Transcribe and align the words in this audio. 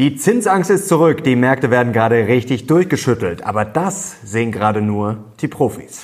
Die 0.00 0.16
Zinsangst 0.16 0.70
ist 0.70 0.88
zurück, 0.88 1.24
die 1.24 1.36
Märkte 1.36 1.70
werden 1.70 1.92
gerade 1.92 2.26
richtig 2.26 2.66
durchgeschüttelt, 2.66 3.42
aber 3.42 3.66
das 3.66 4.16
sehen 4.24 4.50
gerade 4.50 4.80
nur 4.80 5.18
die 5.42 5.48
Profis. 5.48 6.02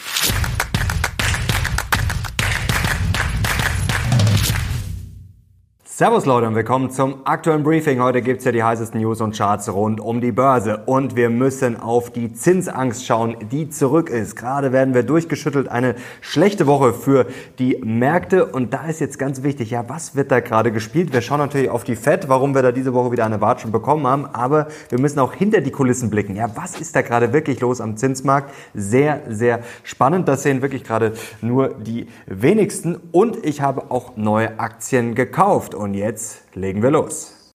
Servus 5.98 6.26
Leute 6.26 6.46
und 6.46 6.54
willkommen 6.54 6.90
zum 6.90 7.22
aktuellen 7.24 7.62
Briefing. 7.62 8.02
Heute 8.02 8.20
gibt's 8.20 8.44
ja 8.44 8.52
die 8.52 8.62
heißesten 8.62 9.00
News 9.00 9.22
und 9.22 9.34
Charts 9.34 9.72
rund 9.72 9.98
um 9.98 10.20
die 10.20 10.30
Börse. 10.30 10.82
Und 10.84 11.16
wir 11.16 11.30
müssen 11.30 11.80
auf 11.80 12.10
die 12.10 12.34
Zinsangst 12.34 13.06
schauen, 13.06 13.34
die 13.50 13.70
zurück 13.70 14.10
ist. 14.10 14.36
Gerade 14.36 14.72
werden 14.72 14.92
wir 14.92 15.04
durchgeschüttelt. 15.04 15.68
Eine 15.68 15.94
schlechte 16.20 16.66
Woche 16.66 16.92
für 16.92 17.24
die 17.58 17.80
Märkte. 17.82 18.44
Und 18.44 18.74
da 18.74 18.88
ist 18.88 19.00
jetzt 19.00 19.18
ganz 19.18 19.42
wichtig, 19.42 19.70
ja, 19.70 19.88
was 19.88 20.14
wird 20.14 20.30
da 20.30 20.40
gerade 20.40 20.70
gespielt? 20.70 21.14
Wir 21.14 21.22
schauen 21.22 21.38
natürlich 21.38 21.70
auf 21.70 21.82
die 21.82 21.96
FED, 21.96 22.28
warum 22.28 22.54
wir 22.54 22.60
da 22.60 22.72
diese 22.72 22.92
Woche 22.92 23.10
wieder 23.10 23.24
eine 23.24 23.40
Watschen 23.40 23.72
bekommen 23.72 24.06
haben. 24.06 24.26
Aber 24.26 24.66
wir 24.90 25.00
müssen 25.00 25.18
auch 25.18 25.32
hinter 25.32 25.62
die 25.62 25.70
Kulissen 25.70 26.10
blicken. 26.10 26.36
Ja, 26.36 26.54
was 26.56 26.78
ist 26.78 26.94
da 26.94 27.00
gerade 27.00 27.32
wirklich 27.32 27.60
los 27.60 27.80
am 27.80 27.96
Zinsmarkt? 27.96 28.52
Sehr, 28.74 29.22
sehr 29.30 29.60
spannend. 29.82 30.28
Das 30.28 30.42
sehen 30.42 30.60
wirklich 30.60 30.84
gerade 30.84 31.14
nur 31.40 31.70
die 31.70 32.06
wenigsten. 32.26 32.96
Und 33.12 33.46
ich 33.46 33.62
habe 33.62 33.90
auch 33.90 34.18
neue 34.18 34.60
Aktien 34.60 35.14
gekauft. 35.14 35.74
Und 35.74 35.85
jetzt 35.94 36.54
legen 36.54 36.82
wir 36.82 36.90
los. 36.90 37.52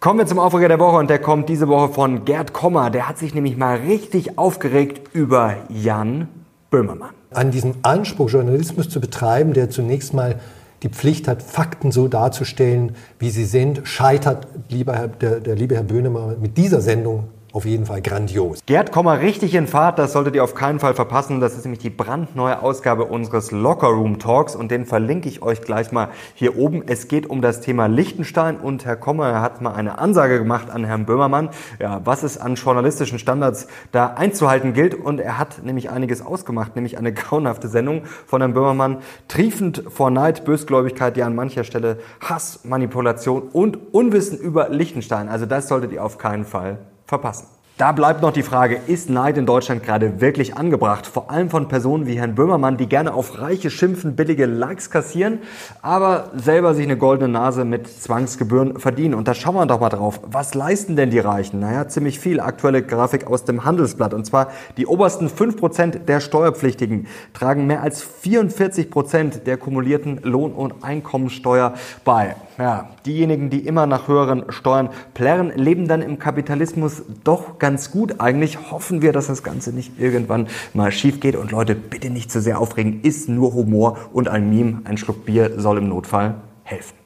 Kommen 0.00 0.18
wir 0.18 0.26
zum 0.26 0.38
Aufreger 0.38 0.68
der 0.68 0.78
Woche 0.78 0.98
und 0.98 1.08
der 1.08 1.18
kommt 1.18 1.48
diese 1.48 1.66
Woche 1.66 1.92
von 1.94 2.26
Gerd 2.26 2.52
Kommer. 2.52 2.90
Der 2.90 3.08
hat 3.08 3.16
sich 3.16 3.34
nämlich 3.34 3.56
mal 3.56 3.76
richtig 3.76 4.36
aufgeregt 4.36 5.14
über 5.14 5.56
Jan 5.70 6.28
Böhmermann. 6.68 7.14
An 7.30 7.50
diesem 7.50 7.76
Anspruch, 7.80 8.28
Journalismus 8.28 8.90
zu 8.90 9.00
betreiben, 9.00 9.54
der 9.54 9.70
zunächst 9.70 10.12
mal 10.12 10.40
die 10.82 10.90
Pflicht 10.90 11.26
hat, 11.26 11.42
Fakten 11.42 11.90
so 11.90 12.08
darzustellen, 12.08 12.94
wie 13.18 13.30
sie 13.30 13.46
sind, 13.46 13.80
scheitert 13.84 14.46
lieber 14.68 14.94
Herr, 14.94 15.08
der, 15.08 15.40
der 15.40 15.56
liebe 15.56 15.74
Herr 15.74 15.84
Böhmermann 15.84 16.38
mit 16.40 16.58
dieser 16.58 16.82
Sendung 16.82 17.28
auf 17.54 17.64
jeden 17.64 17.86
Fall 17.86 18.02
grandios. 18.02 18.58
Gerd, 18.66 18.90
komm 18.90 19.04
mal 19.04 19.18
richtig 19.18 19.54
in 19.54 19.68
Fahrt, 19.68 20.00
das 20.00 20.12
solltet 20.12 20.34
ihr 20.34 20.42
auf 20.42 20.56
keinen 20.56 20.80
Fall 20.80 20.92
verpassen. 20.92 21.38
Das 21.38 21.54
ist 21.54 21.64
nämlich 21.64 21.78
die 21.78 21.88
brandneue 21.88 22.60
Ausgabe 22.60 23.04
unseres 23.04 23.52
Locker 23.52 23.86
Room 23.86 24.18
Talks 24.18 24.56
und 24.56 24.72
den 24.72 24.84
verlinke 24.84 25.28
ich 25.28 25.40
euch 25.40 25.60
gleich 25.62 25.92
mal 25.92 26.08
hier 26.34 26.58
oben. 26.58 26.82
Es 26.84 27.06
geht 27.06 27.30
um 27.30 27.42
das 27.42 27.60
Thema 27.60 27.86
Liechtenstein 27.86 28.56
und 28.56 28.84
Herr 28.84 28.96
Kommer 28.96 29.40
hat 29.40 29.60
mal 29.60 29.72
eine 29.72 29.98
Ansage 29.98 30.40
gemacht 30.40 30.68
an 30.68 30.82
Herrn 30.82 31.06
Böhmermann, 31.06 31.50
ja, 31.78 32.00
was 32.04 32.24
es 32.24 32.38
an 32.38 32.56
journalistischen 32.56 33.20
Standards 33.20 33.68
da 33.92 34.08
einzuhalten 34.08 34.72
gilt 34.72 34.94
und 34.94 35.20
er 35.20 35.38
hat 35.38 35.62
nämlich 35.62 35.90
einiges 35.90 36.26
ausgemacht, 36.26 36.74
nämlich 36.74 36.98
eine 36.98 37.12
grauenhafte 37.14 37.68
Sendung 37.68 38.02
von 38.26 38.40
Herrn 38.40 38.54
Böhmermann, 38.54 38.98
triefend 39.28 39.84
vor 39.90 40.10
Neid, 40.10 40.44
Bösgläubigkeit, 40.44 41.16
ja 41.16 41.24
an 41.26 41.36
mancher 41.36 41.62
Stelle 41.62 41.98
Hass, 42.18 42.64
Manipulation 42.64 43.42
und 43.42 43.94
Unwissen 43.94 44.40
über 44.40 44.70
Liechtenstein. 44.70 45.28
Also 45.28 45.46
das 45.46 45.68
solltet 45.68 45.92
ihr 45.92 46.04
auf 46.04 46.18
keinen 46.18 46.44
Fall 46.44 46.78
verpassen. 47.06 47.46
Da 47.76 47.90
bleibt 47.90 48.22
noch 48.22 48.30
die 48.30 48.44
Frage, 48.44 48.78
ist 48.86 49.10
Neid 49.10 49.36
in 49.36 49.46
Deutschland 49.46 49.82
gerade 49.82 50.20
wirklich 50.20 50.56
angebracht? 50.56 51.08
Vor 51.08 51.32
allem 51.32 51.50
von 51.50 51.66
Personen 51.66 52.06
wie 52.06 52.16
Herrn 52.16 52.36
Böhmermann, 52.36 52.76
die 52.76 52.86
gerne 52.86 53.12
auf 53.12 53.40
Reiche 53.40 53.68
schimpfen, 53.68 54.14
billige 54.14 54.46
Likes 54.46 54.90
kassieren, 54.90 55.40
aber 55.82 56.30
selber 56.36 56.74
sich 56.74 56.84
eine 56.84 56.96
goldene 56.96 57.32
Nase 57.32 57.64
mit 57.64 57.88
Zwangsgebühren 57.88 58.78
verdienen. 58.78 59.14
Und 59.14 59.26
da 59.26 59.34
schauen 59.34 59.56
wir 59.56 59.66
doch 59.66 59.80
mal 59.80 59.88
drauf. 59.88 60.20
Was 60.22 60.54
leisten 60.54 60.94
denn 60.94 61.10
die 61.10 61.18
Reichen? 61.18 61.58
Naja, 61.58 61.88
ziemlich 61.88 62.20
viel. 62.20 62.38
Aktuelle 62.38 62.80
Grafik 62.80 63.26
aus 63.26 63.44
dem 63.44 63.64
Handelsblatt. 63.64 64.14
Und 64.14 64.24
zwar 64.24 64.52
die 64.76 64.86
obersten 64.86 65.26
5% 65.26 66.04
der 66.04 66.20
Steuerpflichtigen 66.20 67.08
tragen 67.32 67.66
mehr 67.66 67.82
als 67.82 68.04
44% 68.04 69.40
der 69.40 69.56
kumulierten 69.56 70.20
Lohn- 70.22 70.52
und 70.52 70.84
Einkommensteuer 70.84 71.74
bei. 72.04 72.36
Ja, 72.56 72.90
diejenigen, 73.04 73.50
die 73.50 73.66
immer 73.66 73.86
nach 73.86 74.06
höheren 74.06 74.44
Steuern 74.50 74.90
plärren, 75.12 75.50
leben 75.56 75.88
dann 75.88 76.02
im 76.02 76.20
Kapitalismus 76.20 77.02
doch 77.24 77.58
ganz 77.58 77.90
gut. 77.90 78.20
Eigentlich 78.20 78.70
hoffen 78.70 79.02
wir, 79.02 79.12
dass 79.12 79.26
das 79.26 79.42
Ganze 79.42 79.72
nicht 79.72 79.98
irgendwann 79.98 80.46
mal 80.72 80.92
schief 80.92 81.18
geht. 81.18 81.34
Und 81.34 81.50
Leute, 81.50 81.74
bitte 81.74 82.10
nicht 82.10 82.30
zu 82.30 82.40
sehr 82.40 82.60
aufregen. 82.60 83.00
Ist 83.02 83.28
nur 83.28 83.54
Humor 83.54 83.98
und 84.12 84.28
ein 84.28 84.48
Meme. 84.50 84.82
Ein 84.84 84.98
Schluck 84.98 85.24
Bier 85.24 85.58
soll 85.60 85.78
im 85.78 85.88
Notfall 85.88 86.36
helfen. 86.62 87.03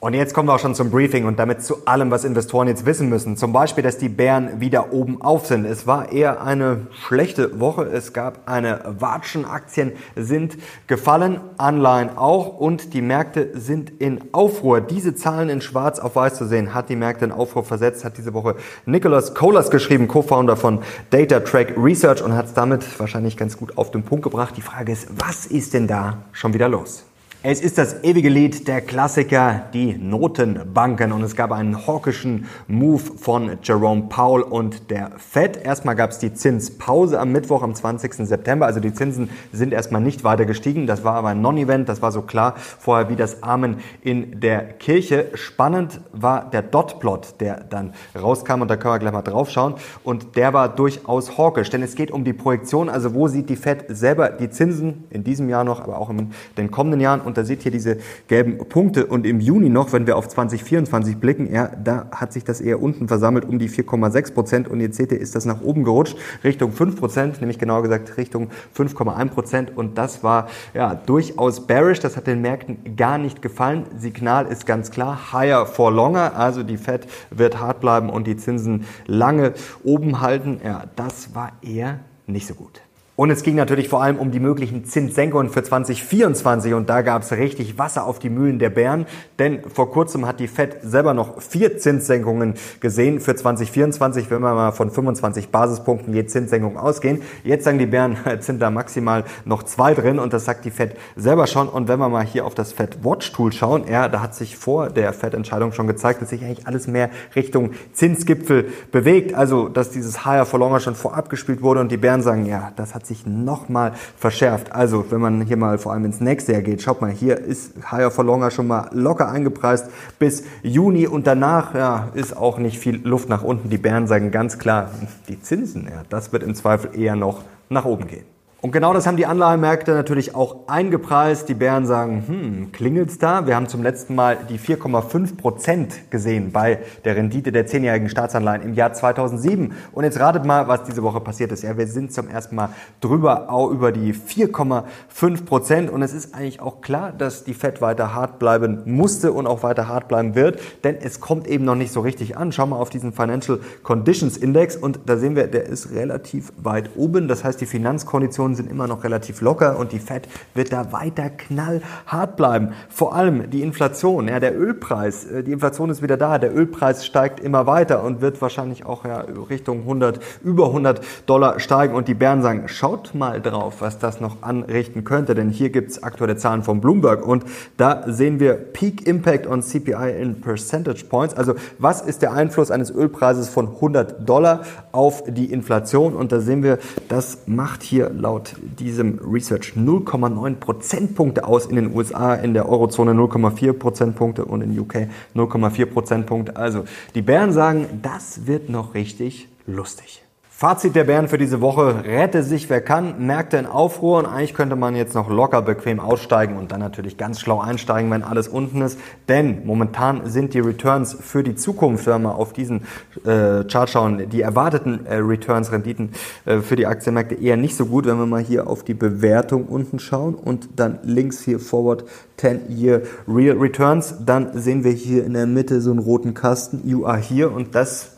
Und 0.00 0.14
jetzt 0.14 0.32
kommen 0.32 0.48
wir 0.48 0.54
auch 0.54 0.60
schon 0.60 0.76
zum 0.76 0.92
Briefing 0.92 1.26
und 1.26 1.40
damit 1.40 1.64
zu 1.64 1.84
allem, 1.86 2.12
was 2.12 2.24
Investoren 2.24 2.68
jetzt 2.68 2.86
wissen 2.86 3.08
müssen. 3.08 3.36
Zum 3.36 3.52
Beispiel, 3.52 3.82
dass 3.82 3.98
die 3.98 4.08
Bären 4.08 4.60
wieder 4.60 4.92
oben 4.92 5.20
auf 5.20 5.46
sind. 5.46 5.64
Es 5.64 5.88
war 5.88 6.12
eher 6.12 6.40
eine 6.40 6.86
schlechte 6.92 7.58
Woche. 7.58 7.82
Es 7.82 8.12
gab 8.12 8.48
eine 8.48 8.80
Watschen. 9.00 9.44
Aktien 9.44 9.90
sind 10.14 10.56
gefallen, 10.86 11.40
Anleihen 11.56 12.16
auch 12.16 12.60
und 12.60 12.94
die 12.94 13.02
Märkte 13.02 13.58
sind 13.58 13.90
in 14.00 14.32
Aufruhr. 14.32 14.80
Diese 14.80 15.16
Zahlen 15.16 15.48
in 15.48 15.60
schwarz 15.60 15.98
auf 15.98 16.14
weiß 16.14 16.36
zu 16.36 16.46
sehen, 16.46 16.74
hat 16.74 16.90
die 16.90 16.96
Märkte 16.96 17.24
in 17.24 17.32
Aufruhr 17.32 17.64
versetzt, 17.64 18.04
hat 18.04 18.18
diese 18.18 18.34
Woche 18.34 18.54
Nicholas 18.86 19.34
Kohlers 19.34 19.68
geschrieben, 19.68 20.06
Co-Founder 20.06 20.56
von 20.56 20.78
Data 21.10 21.40
Track 21.40 21.74
Research 21.76 22.22
und 22.22 22.36
hat 22.36 22.46
es 22.46 22.54
damit 22.54 22.84
wahrscheinlich 23.00 23.36
ganz 23.36 23.56
gut 23.56 23.76
auf 23.76 23.90
den 23.90 24.04
Punkt 24.04 24.22
gebracht. 24.22 24.56
Die 24.56 24.62
Frage 24.62 24.92
ist, 24.92 25.08
was 25.18 25.44
ist 25.46 25.74
denn 25.74 25.88
da 25.88 26.18
schon 26.30 26.54
wieder 26.54 26.68
los? 26.68 27.07
Es 27.44 27.60
ist 27.60 27.78
das 27.78 28.02
ewige 28.02 28.28
Lied 28.28 28.66
der 28.66 28.80
Klassiker, 28.80 29.62
die 29.72 29.96
Notenbanken. 29.96 31.12
Und 31.12 31.22
es 31.22 31.36
gab 31.36 31.52
einen 31.52 31.86
hawkischen 31.86 32.48
Move 32.66 32.98
von 33.16 33.58
Jerome 33.62 34.06
Powell 34.08 34.42
und 34.42 34.90
der 34.90 35.12
Fed. 35.18 35.56
Erstmal 35.56 35.94
gab 35.94 36.10
es 36.10 36.18
die 36.18 36.34
Zinspause 36.34 37.20
am 37.20 37.30
Mittwoch, 37.30 37.62
am 37.62 37.76
20. 37.76 38.26
September. 38.26 38.66
Also 38.66 38.80
die 38.80 38.92
Zinsen 38.92 39.30
sind 39.52 39.72
erstmal 39.72 40.00
nicht 40.00 40.24
weiter 40.24 40.46
gestiegen. 40.46 40.88
Das 40.88 41.04
war 41.04 41.14
aber 41.14 41.28
ein 41.28 41.40
Non-Event. 41.40 41.88
Das 41.88 42.02
war 42.02 42.10
so 42.10 42.22
klar 42.22 42.54
vorher 42.56 43.08
wie 43.08 43.14
das 43.14 43.40
Amen 43.44 43.76
in 44.02 44.40
der 44.40 44.64
Kirche. 44.72 45.26
Spannend 45.34 46.00
war 46.10 46.50
der 46.50 46.62
Dot-Plot, 46.62 47.36
der 47.38 47.62
dann 47.62 47.92
rauskam. 48.20 48.62
Und 48.62 48.68
da 48.68 48.76
können 48.76 48.94
wir 48.94 48.98
gleich 48.98 49.12
mal 49.12 49.22
drauf 49.22 49.48
schauen. 49.48 49.74
Und 50.02 50.34
der 50.34 50.54
war 50.54 50.68
durchaus 50.68 51.38
hawkisch. 51.38 51.70
Denn 51.70 51.84
es 51.84 51.94
geht 51.94 52.10
um 52.10 52.24
die 52.24 52.32
Projektion. 52.32 52.88
Also 52.88 53.14
wo 53.14 53.28
sieht 53.28 53.48
die 53.48 53.54
Fed 53.54 53.84
selber 53.90 54.30
die 54.30 54.50
Zinsen 54.50 55.04
in 55.10 55.22
diesem 55.22 55.48
Jahr 55.48 55.62
noch, 55.62 55.80
aber 55.80 56.00
auch 56.00 56.10
in 56.10 56.32
den 56.56 56.72
kommenden 56.72 57.00
Jahren 57.00 57.27
und 57.28 57.36
da 57.36 57.44
seht 57.44 57.64
ihr 57.64 57.70
diese 57.70 57.98
gelben 58.26 58.58
Punkte 58.58 59.06
und 59.06 59.26
im 59.26 59.38
Juni 59.38 59.68
noch, 59.68 59.92
wenn 59.92 60.06
wir 60.06 60.16
auf 60.16 60.26
2024 60.26 61.18
blicken, 61.18 61.52
ja, 61.52 61.70
da 61.82 62.08
hat 62.10 62.32
sich 62.32 62.42
das 62.42 62.60
eher 62.60 62.82
unten 62.82 63.06
versammelt 63.06 63.44
um 63.44 63.58
die 63.58 63.68
4,6 63.68 64.34
Prozent 64.34 64.68
und 64.68 64.80
jetzt 64.80 64.96
seht 64.96 65.12
ihr, 65.12 65.20
ist 65.20 65.36
das 65.36 65.44
nach 65.44 65.60
oben 65.60 65.84
gerutscht 65.84 66.16
Richtung 66.42 66.72
5 66.72 66.96
Prozent, 66.96 67.40
nämlich 67.40 67.58
genauer 67.58 67.82
gesagt 67.82 68.16
Richtung 68.16 68.48
5,1 68.76 69.28
Prozent 69.28 69.76
und 69.76 69.96
das 69.98 70.24
war 70.24 70.48
ja 70.74 70.94
durchaus 70.94 71.66
bearish, 71.66 72.00
das 72.00 72.16
hat 72.16 72.26
den 72.26 72.40
Märkten 72.40 72.96
gar 72.96 73.18
nicht 73.18 73.42
gefallen. 73.42 73.84
Signal 73.96 74.46
ist 74.46 74.66
ganz 74.66 74.90
klar, 74.90 75.32
higher 75.32 75.66
for 75.66 75.92
longer, 75.92 76.34
also 76.36 76.62
die 76.62 76.78
Fed 76.78 77.06
wird 77.30 77.60
hart 77.60 77.80
bleiben 77.80 78.10
und 78.10 78.26
die 78.26 78.36
Zinsen 78.36 78.84
lange 79.06 79.52
oben 79.84 80.20
halten. 80.20 80.60
Ja, 80.64 80.84
das 80.96 81.34
war 81.34 81.52
eher 81.62 82.00
nicht 82.26 82.46
so 82.46 82.54
gut. 82.54 82.80
Und 83.18 83.30
es 83.30 83.42
ging 83.42 83.56
natürlich 83.56 83.88
vor 83.88 84.00
allem 84.00 84.16
um 84.16 84.30
die 84.30 84.38
möglichen 84.38 84.84
Zinssenkungen 84.84 85.50
für 85.50 85.64
2024 85.64 86.72
und 86.72 86.88
da 86.88 87.02
gab 87.02 87.22
es 87.22 87.32
richtig 87.32 87.76
Wasser 87.76 88.06
auf 88.06 88.20
die 88.20 88.30
Mühlen 88.30 88.60
der 88.60 88.70
Bären, 88.70 89.06
denn 89.40 89.68
vor 89.68 89.90
kurzem 89.90 90.24
hat 90.24 90.38
die 90.38 90.46
Fed 90.46 90.76
selber 90.82 91.14
noch 91.14 91.42
vier 91.42 91.78
Zinssenkungen 91.78 92.54
gesehen 92.78 93.18
für 93.18 93.34
2024, 93.34 94.30
wenn 94.30 94.40
wir 94.40 94.54
mal 94.54 94.70
von 94.70 94.92
25 94.92 95.48
Basispunkten 95.48 96.14
je 96.14 96.26
Zinssenkung 96.26 96.76
ausgehen. 96.78 97.22
Jetzt 97.42 97.64
sagen 97.64 97.80
die 97.80 97.86
Bären, 97.86 98.18
jetzt 98.24 98.46
sind 98.46 98.62
da 98.62 98.70
maximal 98.70 99.24
noch 99.44 99.64
zwei 99.64 99.94
drin 99.94 100.20
und 100.20 100.32
das 100.32 100.44
sagt 100.44 100.64
die 100.64 100.70
Fed 100.70 100.94
selber 101.16 101.48
schon. 101.48 101.68
Und 101.68 101.88
wenn 101.88 101.98
wir 101.98 102.08
mal 102.08 102.24
hier 102.24 102.46
auf 102.46 102.54
das 102.54 102.72
Fed 102.72 103.02
Watch 103.02 103.32
Tool 103.32 103.50
schauen, 103.50 103.82
ja, 103.90 104.08
da 104.08 104.22
hat 104.22 104.36
sich 104.36 104.56
vor 104.56 104.90
der 104.90 105.12
Fed-Entscheidung 105.12 105.72
schon 105.72 105.88
gezeigt, 105.88 106.22
dass 106.22 106.30
sich 106.30 106.44
eigentlich 106.44 106.68
alles 106.68 106.86
mehr 106.86 107.10
Richtung 107.34 107.72
Zinsgipfel 107.92 108.68
bewegt. 108.92 109.34
Also, 109.34 109.68
dass 109.68 109.90
dieses 109.90 110.24
Higher 110.24 110.46
for 110.46 110.60
Longer 110.60 110.78
schon 110.78 110.94
vorab 110.94 111.30
gespielt 111.30 111.62
wurde 111.62 111.80
und 111.80 111.90
die 111.90 111.96
Bären 111.96 112.22
sagen, 112.22 112.46
ja, 112.46 112.70
das 112.76 112.94
hat 112.94 113.07
sich 113.08 113.26
nochmal 113.26 113.92
verschärft. 114.16 114.72
Also, 114.72 115.04
wenn 115.10 115.20
man 115.20 115.42
hier 115.42 115.56
mal 115.56 115.78
vor 115.78 115.92
allem 115.92 116.04
ins 116.04 116.20
nächste 116.20 116.52
Jahr 116.52 116.62
geht, 116.62 116.82
schaut 116.82 117.00
mal, 117.00 117.10
hier 117.10 117.38
ist 117.38 117.74
Higher 117.90 118.10
for 118.10 118.24
Longer 118.24 118.50
schon 118.50 118.66
mal 118.66 118.88
locker 118.92 119.28
eingepreist 119.30 119.86
bis 120.18 120.44
Juni 120.62 121.06
und 121.06 121.26
danach 121.26 121.74
ja, 121.74 122.08
ist 122.14 122.36
auch 122.36 122.58
nicht 122.58 122.78
viel 122.78 123.00
Luft 123.06 123.28
nach 123.28 123.42
unten. 123.42 123.70
Die 123.70 123.78
Bären 123.78 124.06
sagen 124.06 124.30
ganz 124.30 124.58
klar, 124.58 124.90
die 125.28 125.40
Zinsen, 125.40 125.88
ja, 125.90 126.02
das 126.08 126.32
wird 126.32 126.42
im 126.42 126.54
Zweifel 126.54 126.98
eher 126.98 127.16
noch 127.16 127.42
nach 127.68 127.84
oben 127.84 128.06
gehen. 128.06 128.37
Und 128.60 128.72
genau 128.72 128.92
das 128.92 129.06
haben 129.06 129.16
die 129.16 129.26
Anleihenmärkte 129.26 129.92
natürlich 129.92 130.34
auch 130.34 130.66
eingepreist. 130.66 131.48
Die 131.48 131.54
Bären 131.54 131.86
sagen, 131.86 132.24
hm, 132.26 132.72
klingelt's 132.72 133.16
da? 133.16 133.46
Wir 133.46 133.54
haben 133.54 133.68
zum 133.68 133.84
letzten 133.84 134.16
Mal 134.16 134.36
die 134.48 134.58
4,5 134.58 135.36
Prozent 135.36 136.10
gesehen 136.10 136.50
bei 136.50 136.80
der 137.04 137.14
Rendite 137.14 137.52
der 137.52 137.68
zehnjährigen 137.68 138.08
Staatsanleihen 138.08 138.62
im 138.62 138.74
Jahr 138.74 138.92
2007. 138.92 139.74
Und 139.92 140.02
jetzt 140.02 140.18
ratet 140.18 140.44
mal, 140.44 140.66
was 140.66 140.82
diese 140.82 141.04
Woche 141.04 141.20
passiert 141.20 141.52
ist. 141.52 141.62
Ja, 141.62 141.76
wir 141.78 141.86
sind 141.86 142.12
zum 142.12 142.28
ersten 142.28 142.56
Mal 142.56 142.70
drüber, 143.00 143.48
auch 143.48 143.70
über 143.70 143.92
die 143.92 144.12
4,5 144.12 145.44
Prozent. 145.44 145.88
Und 145.88 146.02
es 146.02 146.12
ist 146.12 146.34
eigentlich 146.34 146.60
auch 146.60 146.80
klar, 146.80 147.12
dass 147.12 147.44
die 147.44 147.54
Fed 147.54 147.80
weiter 147.80 148.12
hart 148.12 148.40
bleiben 148.40 148.82
musste 148.86 149.32
und 149.32 149.46
auch 149.46 149.62
weiter 149.62 149.86
hart 149.86 150.08
bleiben 150.08 150.34
wird, 150.34 150.58
denn 150.82 150.96
es 151.00 151.20
kommt 151.20 151.46
eben 151.46 151.64
noch 151.64 151.76
nicht 151.76 151.92
so 151.92 152.00
richtig 152.00 152.36
an. 152.36 152.50
Schau 152.50 152.66
mal 152.66 152.78
auf 152.78 152.90
diesen 152.90 153.12
Financial 153.12 153.60
Conditions 153.84 154.36
Index 154.36 154.74
und 154.74 154.98
da 155.06 155.16
sehen 155.16 155.36
wir, 155.36 155.46
der 155.46 155.66
ist 155.66 155.92
relativ 155.92 156.52
weit 156.56 156.90
oben. 156.96 157.28
Das 157.28 157.44
heißt, 157.44 157.60
die 157.60 157.66
Finanzkonditionen 157.66 158.47
Inflationen 158.48 158.54
sind 158.54 158.70
immer 158.70 158.86
noch 158.86 159.04
relativ 159.04 159.40
locker 159.40 159.78
und 159.78 159.92
die 159.92 159.98
Fed 159.98 160.28
wird 160.54 160.72
da 160.72 160.92
weiter 160.92 161.30
knallhart 161.30 162.36
bleiben. 162.36 162.72
Vor 162.88 163.14
allem 163.14 163.50
die 163.50 163.62
Inflation, 163.62 164.28
ja, 164.28 164.40
der 164.40 164.58
Ölpreis, 164.58 165.24
äh, 165.24 165.42
die 165.42 165.52
Inflation 165.52 165.90
ist 165.90 166.02
wieder 166.02 166.16
da, 166.16 166.38
der 166.38 166.54
Ölpreis 166.54 167.04
steigt 167.04 167.40
immer 167.40 167.66
weiter 167.66 168.02
und 168.02 168.20
wird 168.20 168.40
wahrscheinlich 168.40 168.86
auch 168.86 169.04
ja, 169.04 169.24
Richtung 169.50 169.80
100, 169.80 170.20
über 170.42 170.66
100 170.66 171.00
Dollar 171.26 171.60
steigen. 171.60 171.94
Und 171.94 172.08
die 172.08 172.14
Bären 172.14 172.42
sagen, 172.42 172.68
schaut 172.68 173.14
mal 173.14 173.40
drauf, 173.40 173.76
was 173.80 173.98
das 173.98 174.20
noch 174.20 174.42
anrichten 174.42 175.04
könnte, 175.04 175.34
denn 175.34 175.50
hier 175.50 175.70
gibt 175.70 175.90
es 175.90 176.02
aktuelle 176.02 176.36
Zahlen 176.36 176.62
von 176.62 176.80
Bloomberg 176.80 177.26
und 177.26 177.44
da 177.76 178.04
sehen 178.06 178.40
wir 178.40 178.54
Peak 178.54 179.06
Impact 179.06 179.46
on 179.46 179.62
CPI 179.62 180.20
in 180.20 180.40
Percentage 180.40 181.04
Points, 181.04 181.34
also 181.34 181.54
was 181.78 182.00
ist 182.00 182.22
der 182.22 182.32
Einfluss 182.32 182.70
eines 182.70 182.90
Ölpreises 182.90 183.48
von 183.48 183.68
100 183.68 184.28
Dollar 184.28 184.62
auf 184.92 185.24
die 185.26 185.52
Inflation? 185.52 186.14
Und 186.14 186.32
da 186.32 186.40
sehen 186.40 186.62
wir, 186.62 186.78
das 187.08 187.38
macht 187.46 187.82
hier 187.82 188.10
laut 188.10 188.37
diesem 188.60 189.18
Research 189.18 189.74
0,9 189.76 190.54
Prozentpunkte 190.56 191.44
aus 191.44 191.66
in 191.66 191.76
den 191.76 191.94
USA, 191.94 192.34
in 192.34 192.54
der 192.54 192.68
Eurozone 192.68 193.12
0,4 193.12 193.72
Prozentpunkte 193.72 194.44
und 194.44 194.62
in 194.62 194.78
UK 194.78 195.08
0,4 195.34 195.86
Prozentpunkte. 195.86 196.56
Also 196.56 196.84
die 197.14 197.22
Bären 197.22 197.52
sagen, 197.52 197.86
das 198.02 198.46
wird 198.46 198.68
noch 198.68 198.94
richtig 198.94 199.48
lustig. 199.66 200.22
Fazit 200.60 200.96
der 200.96 201.04
Bären 201.04 201.28
für 201.28 201.38
diese 201.38 201.60
Woche. 201.60 202.02
Rette 202.04 202.42
sich 202.42 202.68
wer 202.68 202.80
kann. 202.80 203.24
Märkte 203.24 203.58
in 203.58 203.66
Aufruhr 203.66 204.18
und 204.18 204.26
eigentlich 204.26 204.54
könnte 204.54 204.74
man 204.74 204.96
jetzt 204.96 205.14
noch 205.14 205.30
locker 205.30 205.62
bequem 205.62 206.00
aussteigen 206.00 206.56
und 206.56 206.72
dann 206.72 206.80
natürlich 206.80 207.16
ganz 207.16 207.38
schlau 207.38 207.60
einsteigen, 207.60 208.10
wenn 208.10 208.24
alles 208.24 208.48
unten 208.48 208.82
ist. 208.82 208.98
Denn 209.28 209.64
momentan 209.66 210.28
sind 210.28 210.54
die 210.54 210.58
Returns 210.58 211.16
für 211.20 211.44
die 211.44 211.54
Zukunft, 211.54 212.08
wenn 212.08 212.22
wir 212.22 212.34
auf 212.34 212.52
diesen 212.52 212.80
äh, 213.24 213.62
Chart 213.70 213.88
schauen, 213.88 214.28
die 214.30 214.40
erwarteten 214.40 215.06
äh, 215.06 215.18
Returns, 215.18 215.70
Renditen 215.70 216.10
äh, 216.44 216.58
für 216.58 216.74
die 216.74 216.86
Aktienmärkte 216.86 217.36
eher 217.36 217.56
nicht 217.56 217.76
so 217.76 217.86
gut. 217.86 218.06
Wenn 218.06 218.18
wir 218.18 218.26
mal 218.26 218.42
hier 218.42 218.66
auf 218.66 218.82
die 218.82 218.94
Bewertung 218.94 219.66
unten 219.66 220.00
schauen 220.00 220.34
und 220.34 220.70
dann 220.74 220.98
links 221.04 221.40
hier 221.40 221.60
Forward 221.60 222.02
10-Year 222.40 223.02
Real 223.28 223.56
Returns, 223.58 224.16
dann 224.26 224.58
sehen 224.58 224.82
wir 224.82 224.90
hier 224.90 225.24
in 225.24 225.34
der 225.34 225.46
Mitte 225.46 225.80
so 225.80 225.92
einen 225.92 226.00
roten 226.00 226.34
Kasten. 226.34 226.80
You 226.84 227.06
are 227.06 227.16
here 227.16 227.48
und 227.48 227.76
das 227.76 228.16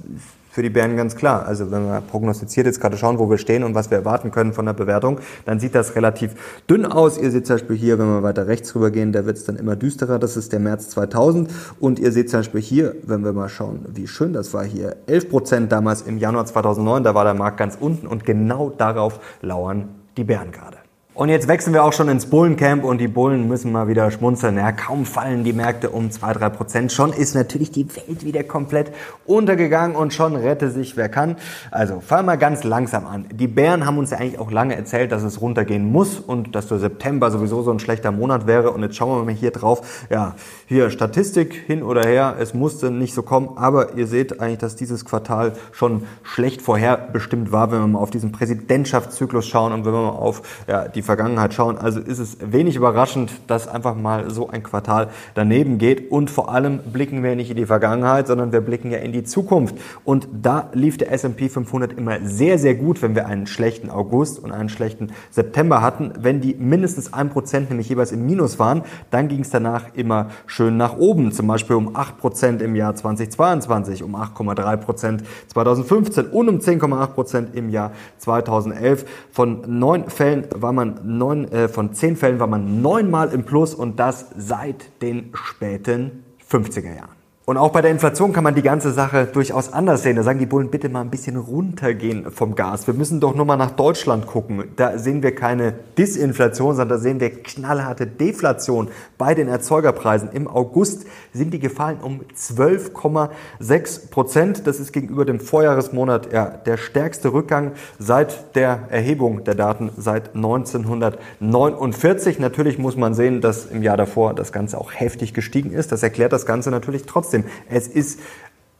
für 0.50 0.62
die 0.62 0.70
Bären 0.70 0.96
ganz 0.96 1.16
klar. 1.16 1.46
Also 1.46 1.70
wenn 1.70 1.86
wir 1.86 2.00
prognostiziert 2.00 2.66
jetzt 2.66 2.80
gerade 2.80 2.96
schauen, 2.96 3.18
wo 3.18 3.30
wir 3.30 3.38
stehen 3.38 3.64
und 3.64 3.74
was 3.74 3.90
wir 3.90 3.98
erwarten 3.98 4.30
können 4.30 4.52
von 4.52 4.66
der 4.66 4.72
Bewertung, 4.72 5.20
dann 5.46 5.60
sieht 5.60 5.74
das 5.74 5.94
relativ 5.94 6.62
dünn 6.68 6.84
aus. 6.84 7.18
Ihr 7.18 7.30
seht 7.30 7.46
zum 7.46 7.54
Beispiel 7.54 7.76
hier, 7.76 7.98
wenn 7.98 8.08
wir 8.08 8.22
weiter 8.22 8.48
rechts 8.48 8.74
rüber 8.74 8.90
gehen, 8.90 9.12
da 9.12 9.24
wird 9.26 9.36
es 9.36 9.44
dann 9.44 9.56
immer 9.56 9.76
düsterer. 9.76 10.18
Das 10.18 10.36
ist 10.36 10.52
der 10.52 10.60
März 10.60 10.90
2000. 10.90 11.50
Und 11.78 11.98
ihr 11.98 12.12
seht 12.12 12.30
zum 12.30 12.40
Beispiel 12.40 12.60
hier, 12.60 12.96
wenn 13.04 13.24
wir 13.24 13.32
mal 13.32 13.48
schauen, 13.48 13.86
wie 13.94 14.06
schön 14.06 14.32
das 14.32 14.52
war 14.52 14.64
hier, 14.64 14.96
11 15.06 15.30
Prozent 15.30 15.72
damals 15.72 16.02
im 16.02 16.18
Januar 16.18 16.46
2009, 16.46 17.04
da 17.04 17.14
war 17.14 17.24
der 17.24 17.34
Markt 17.34 17.56
ganz 17.56 17.76
unten 17.78 18.06
und 18.06 18.24
genau 18.24 18.70
darauf 18.70 19.20
lauern 19.42 19.88
die 20.16 20.24
Bären 20.24 20.50
gerade. 20.50 20.79
Und 21.20 21.28
jetzt 21.28 21.48
wechseln 21.48 21.74
wir 21.74 21.84
auch 21.84 21.92
schon 21.92 22.08
ins 22.08 22.24
Bullencamp 22.24 22.82
und 22.82 22.96
die 22.96 23.06
Bullen 23.06 23.46
müssen 23.46 23.72
mal 23.72 23.88
wieder 23.88 24.10
schmunzeln. 24.10 24.56
Ja, 24.56 24.72
kaum 24.72 25.04
fallen 25.04 25.44
die 25.44 25.52
Märkte 25.52 25.90
um 25.90 26.08
2-3 26.08 26.48
Prozent. 26.48 26.92
Schon 26.92 27.12
ist 27.12 27.34
natürlich 27.34 27.70
die 27.70 27.94
Welt 27.94 28.24
wieder 28.24 28.42
komplett 28.42 28.90
untergegangen 29.26 29.96
und 29.96 30.14
schon 30.14 30.34
rette 30.34 30.70
sich 30.70 30.96
wer 30.96 31.10
kann. 31.10 31.36
Also 31.70 32.00
fangen 32.00 32.24
wir 32.24 32.38
ganz 32.38 32.64
langsam 32.64 33.06
an. 33.06 33.26
Die 33.34 33.48
Bären 33.48 33.84
haben 33.84 33.98
uns 33.98 34.12
ja 34.12 34.16
eigentlich 34.16 34.38
auch 34.38 34.50
lange 34.50 34.74
erzählt, 34.76 35.12
dass 35.12 35.22
es 35.22 35.42
runtergehen 35.42 35.92
muss 35.92 36.18
und 36.18 36.54
dass 36.54 36.68
der 36.68 36.78
September 36.78 37.30
sowieso 37.30 37.60
so 37.60 37.70
ein 37.70 37.80
schlechter 37.80 38.12
Monat 38.12 38.46
wäre. 38.46 38.70
Und 38.70 38.82
jetzt 38.82 38.96
schauen 38.96 39.20
wir 39.20 39.24
mal 39.26 39.34
hier 39.34 39.50
drauf. 39.50 40.06
Ja, 40.08 40.36
hier 40.64 40.88
Statistik 40.88 41.52
hin 41.52 41.82
oder 41.82 42.08
her. 42.08 42.36
Es 42.40 42.54
musste 42.54 42.90
nicht 42.90 43.12
so 43.12 43.22
kommen, 43.22 43.58
aber 43.58 43.94
ihr 43.94 44.06
seht 44.06 44.40
eigentlich, 44.40 44.60
dass 44.60 44.74
dieses 44.74 45.04
Quartal 45.04 45.52
schon 45.72 46.04
schlecht 46.22 46.62
vorherbestimmt 46.62 47.52
war, 47.52 47.70
wenn 47.72 47.80
wir 47.80 47.88
mal 47.88 47.98
auf 47.98 48.10
diesen 48.10 48.32
Präsidentschaftszyklus 48.32 49.46
schauen 49.46 49.74
und 49.74 49.84
wenn 49.84 49.92
wir 49.92 50.00
mal 50.00 50.08
auf 50.08 50.64
ja, 50.66 50.88
die 50.88 51.09
Vergangenheit 51.10 51.54
schauen. 51.54 51.76
Also 51.76 51.98
ist 51.98 52.20
es 52.20 52.36
wenig 52.40 52.76
überraschend, 52.76 53.32
dass 53.48 53.66
einfach 53.66 53.96
mal 53.96 54.30
so 54.30 54.48
ein 54.48 54.62
Quartal 54.62 55.08
daneben 55.34 55.78
geht. 55.78 56.08
Und 56.12 56.30
vor 56.30 56.52
allem 56.54 56.78
blicken 56.78 57.24
wir 57.24 57.34
nicht 57.34 57.50
in 57.50 57.56
die 57.56 57.66
Vergangenheit, 57.66 58.28
sondern 58.28 58.52
wir 58.52 58.60
blicken 58.60 58.92
ja 58.92 58.98
in 58.98 59.10
die 59.10 59.24
Zukunft. 59.24 59.74
Und 60.04 60.28
da 60.30 60.70
lief 60.72 60.98
der 60.98 61.10
S&P 61.10 61.48
500 61.48 61.94
immer 61.94 62.20
sehr, 62.22 62.60
sehr 62.60 62.76
gut, 62.76 63.02
wenn 63.02 63.16
wir 63.16 63.26
einen 63.26 63.48
schlechten 63.48 63.90
August 63.90 64.38
und 64.38 64.52
einen 64.52 64.68
schlechten 64.68 65.08
September 65.32 65.82
hatten. 65.82 66.12
Wenn 66.20 66.40
die 66.40 66.54
mindestens 66.54 67.12
ein 67.12 67.30
Prozent 67.30 67.70
nämlich 67.70 67.88
jeweils 67.88 68.12
im 68.12 68.24
Minus 68.24 68.60
waren, 68.60 68.82
dann 69.10 69.26
ging 69.26 69.40
es 69.40 69.50
danach 69.50 69.86
immer 69.94 70.28
schön 70.46 70.76
nach 70.76 70.96
oben. 70.96 71.32
Zum 71.32 71.48
Beispiel 71.48 71.74
um 71.74 71.96
8 71.96 72.18
Prozent 72.18 72.62
im 72.62 72.76
Jahr 72.76 72.94
2022, 72.94 74.04
um 74.04 74.14
8,3 74.14 74.76
Prozent 74.76 75.24
2015 75.48 76.26
und 76.26 76.48
um 76.48 76.58
10,8 76.58 77.06
Prozent 77.08 77.56
im 77.56 77.68
Jahr 77.68 77.90
2011. 78.18 79.04
Von 79.32 79.62
neun 79.66 80.08
Fällen 80.08 80.46
war 80.54 80.72
man 80.72 80.89
neun, 81.04 81.50
äh, 81.50 81.68
von 81.68 81.94
zehn 81.94 82.16
Fällen 82.16 82.40
war 82.40 82.46
man 82.46 82.82
neunmal 82.82 83.32
im 83.32 83.44
Plus 83.44 83.74
und 83.74 83.98
das 83.98 84.26
seit 84.36 85.02
den 85.02 85.30
späten 85.34 86.24
50er 86.50 86.94
Jahren. 86.94 87.19
Und 87.50 87.56
auch 87.56 87.72
bei 87.72 87.82
der 87.82 87.90
Inflation 87.90 88.32
kann 88.32 88.44
man 88.44 88.54
die 88.54 88.62
ganze 88.62 88.92
Sache 88.92 89.26
durchaus 89.26 89.72
anders 89.72 90.04
sehen. 90.04 90.14
Da 90.14 90.22
sagen 90.22 90.38
die 90.38 90.46
Bullen, 90.46 90.70
bitte 90.70 90.88
mal 90.88 91.00
ein 91.00 91.10
bisschen 91.10 91.34
runtergehen 91.34 92.30
vom 92.30 92.54
Gas. 92.54 92.86
Wir 92.86 92.94
müssen 92.94 93.18
doch 93.18 93.34
nur 93.34 93.44
mal 93.44 93.56
nach 93.56 93.72
Deutschland 93.72 94.28
gucken. 94.28 94.62
Da 94.76 94.98
sehen 94.98 95.24
wir 95.24 95.34
keine 95.34 95.74
Disinflation, 95.98 96.76
sondern 96.76 96.96
da 96.96 97.02
sehen 97.02 97.18
wir 97.18 97.42
knallharte 97.42 98.06
Deflation 98.06 98.86
bei 99.18 99.34
den 99.34 99.48
Erzeugerpreisen. 99.48 100.30
Im 100.30 100.46
August 100.46 101.06
sind 101.32 101.52
die 101.52 101.58
gefallen 101.58 101.98
um 102.00 102.20
12,6 102.38 104.10
Prozent. 104.10 104.68
Das 104.68 104.78
ist 104.78 104.92
gegenüber 104.92 105.24
dem 105.24 105.40
Vorjahresmonat 105.40 106.32
ja, 106.32 106.46
der 106.46 106.76
stärkste 106.76 107.32
Rückgang 107.32 107.72
seit 107.98 108.54
der 108.54 108.82
Erhebung 108.90 109.42
der 109.42 109.56
Daten 109.56 109.90
seit 109.96 110.36
1949. 110.36 112.38
Natürlich 112.38 112.78
muss 112.78 112.94
man 112.94 113.14
sehen, 113.14 113.40
dass 113.40 113.66
im 113.66 113.82
Jahr 113.82 113.96
davor 113.96 114.34
das 114.34 114.52
Ganze 114.52 114.78
auch 114.78 114.92
heftig 114.94 115.34
gestiegen 115.34 115.72
ist. 115.72 115.90
Das 115.90 116.04
erklärt 116.04 116.32
das 116.32 116.46
Ganze 116.46 116.70
natürlich 116.70 117.06
trotzdem. 117.06 117.39
Trotzdem, 117.40 117.44
es 117.68 117.88
ist 117.88 118.20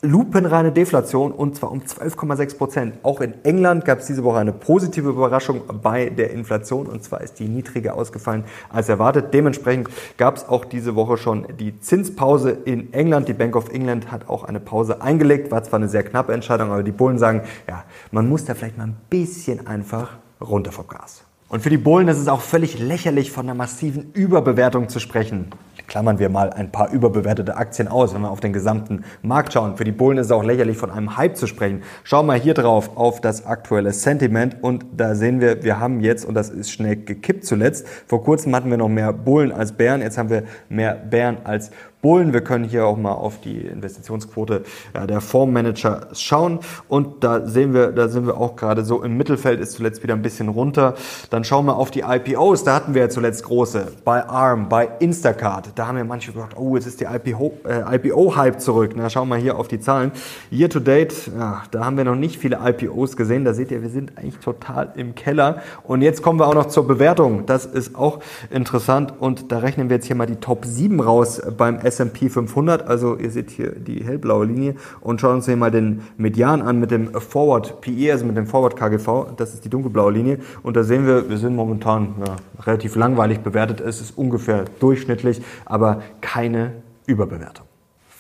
lupenreine 0.02 0.72
Deflation 0.72 1.30
und 1.30 1.56
zwar 1.56 1.70
um 1.70 1.80
12,6 1.80 2.56
Prozent. 2.56 2.94
Auch 3.02 3.20
in 3.20 3.34
England 3.44 3.84
gab 3.84 3.98
es 3.98 4.06
diese 4.06 4.24
Woche 4.24 4.38
eine 4.38 4.52
positive 4.52 5.10
Überraschung 5.10 5.60
bei 5.82 6.08
der 6.08 6.30
Inflation 6.30 6.86
und 6.86 7.04
zwar 7.04 7.20
ist 7.20 7.38
die 7.38 7.48
niedriger 7.48 7.96
ausgefallen 7.96 8.44
als 8.70 8.88
erwartet. 8.88 9.34
Dementsprechend 9.34 9.90
gab 10.16 10.36
es 10.38 10.48
auch 10.48 10.64
diese 10.64 10.94
Woche 10.94 11.18
schon 11.18 11.46
die 11.58 11.78
Zinspause 11.80 12.50
in 12.64 12.94
England. 12.94 13.28
Die 13.28 13.34
Bank 13.34 13.54
of 13.56 13.68
England 13.68 14.10
hat 14.10 14.30
auch 14.30 14.44
eine 14.44 14.60
Pause 14.60 15.02
eingelegt. 15.02 15.50
War 15.50 15.62
zwar 15.64 15.78
eine 15.78 15.88
sehr 15.88 16.02
knappe 16.02 16.32
Entscheidung, 16.32 16.70
aber 16.70 16.82
die 16.82 16.92
Bullen 16.92 17.18
sagen, 17.18 17.42
ja, 17.68 17.84
man 18.10 18.26
muss 18.26 18.46
da 18.46 18.54
vielleicht 18.54 18.78
mal 18.78 18.84
ein 18.84 18.96
bisschen 19.10 19.66
einfach 19.66 20.16
runter 20.40 20.72
vom 20.72 20.88
Gas. 20.88 21.24
Und 21.50 21.62
für 21.62 21.70
die 21.70 21.78
Bullen 21.78 22.08
ist 22.08 22.18
es 22.18 22.28
auch 22.28 22.40
völlig 22.40 22.78
lächerlich, 22.78 23.32
von 23.32 23.44
einer 23.44 23.54
massiven 23.54 24.12
Überbewertung 24.14 24.88
zu 24.88 24.98
sprechen 24.98 25.48
klammern 25.90 26.20
wir 26.20 26.28
mal 26.30 26.50
ein 26.50 26.70
paar 26.70 26.90
überbewertete 26.92 27.56
Aktien 27.56 27.88
aus, 27.88 28.14
wenn 28.14 28.22
wir 28.22 28.30
auf 28.30 28.40
den 28.40 28.52
gesamten 28.52 29.04
Markt 29.22 29.52
schauen. 29.52 29.76
Für 29.76 29.84
die 29.84 29.92
Bullen 29.92 30.18
ist 30.18 30.26
es 30.26 30.32
auch 30.32 30.44
lächerlich, 30.44 30.78
von 30.78 30.90
einem 30.90 31.16
Hype 31.16 31.36
zu 31.36 31.48
sprechen. 31.48 31.82
Schauen 32.04 32.26
wir 32.26 32.34
hier 32.34 32.54
drauf 32.54 32.96
auf 32.96 33.20
das 33.20 33.44
aktuelle 33.44 33.92
Sentiment 33.92 34.62
und 34.62 34.86
da 34.96 35.16
sehen 35.16 35.40
wir, 35.40 35.64
wir 35.64 35.80
haben 35.80 36.00
jetzt, 36.00 36.24
und 36.24 36.34
das 36.34 36.48
ist 36.48 36.70
schnell 36.70 36.96
gekippt 36.96 37.44
zuletzt, 37.44 37.86
vor 38.06 38.22
kurzem 38.22 38.54
hatten 38.54 38.70
wir 38.70 38.76
noch 38.76 38.88
mehr 38.88 39.12
Bullen 39.12 39.50
als 39.50 39.72
Bären, 39.72 40.00
jetzt 40.00 40.16
haben 40.16 40.30
wir 40.30 40.44
mehr 40.68 40.94
Bären 40.94 41.38
als 41.42 41.72
Bullen. 42.02 42.32
Wir 42.32 42.40
können 42.40 42.64
hier 42.64 42.86
auch 42.86 42.96
mal 42.96 43.12
auf 43.12 43.40
die 43.40 43.58
Investitionsquote 43.58 44.62
ja, 44.94 45.06
der 45.06 45.20
Fondsmanager 45.20 46.08
schauen 46.14 46.60
und 46.88 47.22
da 47.22 47.46
sehen 47.46 47.74
wir, 47.74 47.92
da 47.92 48.08
sind 48.08 48.26
wir 48.26 48.36
auch 48.38 48.56
gerade 48.56 48.84
so 48.84 49.02
im 49.02 49.16
Mittelfeld, 49.16 49.60
ist 49.60 49.72
zuletzt 49.72 50.02
wieder 50.02 50.14
ein 50.14 50.22
bisschen 50.22 50.48
runter. 50.48 50.94
Dann 51.28 51.44
schauen 51.44 51.66
wir 51.66 51.76
auf 51.76 51.90
die 51.90 52.00
IPOs, 52.00 52.64
da 52.64 52.74
hatten 52.74 52.94
wir 52.94 53.02
ja 53.02 53.08
zuletzt 53.08 53.44
große, 53.44 53.92
bei 54.04 54.26
ARM, 54.26 54.68
bei 54.68 54.88
Instacart. 55.00 55.72
Da 55.74 55.86
haben 55.86 55.98
ja 55.98 56.04
manche 56.04 56.32
gedacht, 56.32 56.56
oh, 56.56 56.76
jetzt 56.76 56.86
ist 56.86 57.00
die 57.00 57.04
IPO-Hype 57.04 58.54
äh, 58.54 58.58
zurück. 58.58 58.92
Na, 58.96 59.10
schauen 59.10 59.28
wir 59.28 59.36
hier 59.36 59.58
auf 59.58 59.68
die 59.68 59.80
Zahlen. 59.80 60.12
Year 60.50 60.70
to 60.70 60.80
date, 60.80 61.30
ja, 61.38 61.62
da 61.70 61.84
haben 61.84 61.96
wir 61.96 62.04
noch 62.04 62.14
nicht 62.14 62.38
viele 62.38 62.60
IPOs 62.64 63.16
gesehen. 63.16 63.44
Da 63.44 63.52
seht 63.52 63.70
ihr, 63.70 63.82
wir 63.82 63.90
sind 63.90 64.16
eigentlich 64.16 64.38
total 64.38 64.92
im 64.96 65.14
Keller. 65.14 65.62
Und 65.82 66.02
jetzt 66.02 66.22
kommen 66.22 66.38
wir 66.38 66.46
auch 66.46 66.54
noch 66.54 66.66
zur 66.66 66.86
Bewertung. 66.86 67.46
Das 67.46 67.66
ist 67.66 67.94
auch 67.94 68.20
interessant 68.50 69.12
und 69.18 69.52
da 69.52 69.58
rechnen 69.58 69.90
wir 69.90 69.96
jetzt 69.96 70.06
hier 70.06 70.16
mal 70.16 70.26
die 70.26 70.36
Top 70.36 70.64
7 70.64 71.00
raus 71.00 71.42
beim 71.56 71.78
S&P 71.90 72.28
500, 72.28 72.86
also 72.86 73.16
ihr 73.16 73.30
seht 73.30 73.50
hier 73.50 73.72
die 73.72 74.04
hellblaue 74.04 74.46
Linie. 74.46 74.74
Und 75.00 75.20
schauen 75.20 75.36
uns 75.36 75.46
hier 75.46 75.56
mal 75.56 75.70
den 75.70 76.02
Median 76.16 76.62
an 76.62 76.78
mit 76.78 76.90
dem 76.90 77.12
Forward 77.12 77.80
PE, 77.80 78.12
also 78.12 78.24
mit 78.24 78.36
dem 78.36 78.46
Forward 78.46 78.76
KGV, 78.76 79.36
das 79.36 79.54
ist 79.54 79.64
die 79.64 79.68
dunkelblaue 79.68 80.12
Linie. 80.12 80.38
Und 80.62 80.76
da 80.76 80.84
sehen 80.84 81.06
wir, 81.06 81.28
wir 81.28 81.38
sind 81.38 81.56
momentan 81.56 82.14
ja, 82.26 82.36
relativ 82.64 82.96
langweilig 82.96 83.40
bewertet, 83.40 83.80
es 83.80 84.00
ist 84.00 84.16
ungefähr 84.16 84.64
durchschnittlich, 84.78 85.42
aber 85.64 86.02
keine 86.20 86.72
Überbewertung. 87.06 87.69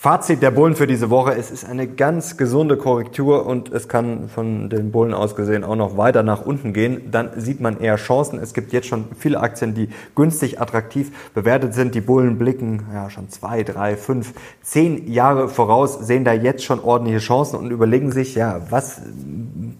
Fazit 0.02 0.40
der 0.40 0.50
Bullen 0.50 0.76
für 0.76 0.86
diese 0.86 1.10
Woche, 1.10 1.34
es 1.34 1.50
ist 1.50 1.68
eine 1.68 1.86
ganz 1.86 2.38
gesunde 2.38 2.78
Korrektur 2.78 3.44
und 3.44 3.70
es 3.70 3.86
kann 3.86 4.30
von 4.30 4.70
den 4.70 4.92
Bullen 4.92 5.12
aus 5.12 5.36
gesehen 5.36 5.62
auch 5.62 5.76
noch 5.76 5.98
weiter 5.98 6.22
nach 6.22 6.40
unten 6.40 6.72
gehen. 6.72 7.10
Dann 7.10 7.28
sieht 7.36 7.60
man 7.60 7.78
eher 7.78 7.96
Chancen. 7.96 8.38
Es 8.38 8.54
gibt 8.54 8.72
jetzt 8.72 8.86
schon 8.86 9.04
viele 9.18 9.40
Aktien, 9.40 9.74
die 9.74 9.90
günstig 10.14 10.58
attraktiv 10.58 11.12
bewertet 11.34 11.74
sind. 11.74 11.94
Die 11.94 12.00
Bullen 12.00 12.38
blicken 12.38 12.86
ja 12.94 13.10
schon 13.10 13.28
zwei, 13.28 13.62
drei, 13.62 13.94
fünf, 13.98 14.32
zehn 14.62 15.12
Jahre 15.12 15.50
voraus, 15.50 15.98
sehen 15.98 16.24
da 16.24 16.32
jetzt 16.32 16.64
schon 16.64 16.80
ordentliche 16.80 17.18
Chancen 17.18 17.56
und 17.56 17.70
überlegen 17.70 18.10
sich, 18.10 18.34
ja, 18.34 18.62
was 18.70 19.02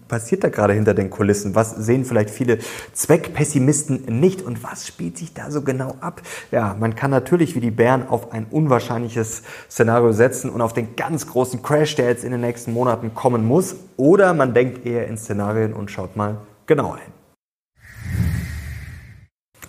passiert 0.07 0.43
da 0.43 0.49
gerade 0.49 0.73
hinter 0.73 0.93
den 0.93 1.09
Kulissen? 1.09 1.55
Was 1.55 1.71
sehen 1.71 2.05
vielleicht 2.05 2.29
viele 2.29 2.59
Zweckpessimisten 2.93 4.19
nicht? 4.19 4.43
Und 4.43 4.63
was 4.63 4.85
spielt 4.85 5.17
sich 5.17 5.33
da 5.33 5.49
so 5.49 5.63
genau 5.63 5.95
ab? 5.99 6.21
Ja, 6.51 6.75
man 6.79 6.95
kann 6.95 7.09
natürlich 7.09 7.55
wie 7.55 7.59
die 7.59 7.71
Bären 7.71 8.07
auf 8.07 8.33
ein 8.33 8.45
unwahrscheinliches 8.51 9.41
Szenario 9.67 10.10
setzen 10.13 10.49
und 10.49 10.61
auf 10.61 10.73
den 10.73 10.95
ganz 10.95 11.27
großen 11.27 11.61
Crash, 11.61 11.95
der 11.95 12.07
jetzt 12.07 12.23
in 12.23 12.31
den 12.31 12.41
nächsten 12.41 12.73
Monaten 12.73 13.13
kommen 13.13 13.45
muss. 13.45 13.75
Oder 13.97 14.33
man 14.33 14.53
denkt 14.53 14.85
eher 14.85 15.07
in 15.07 15.17
Szenarien 15.17 15.73
und 15.73 15.91
schaut 15.91 16.15
mal 16.15 16.37
genauer 16.65 16.97
hin. 16.97 17.20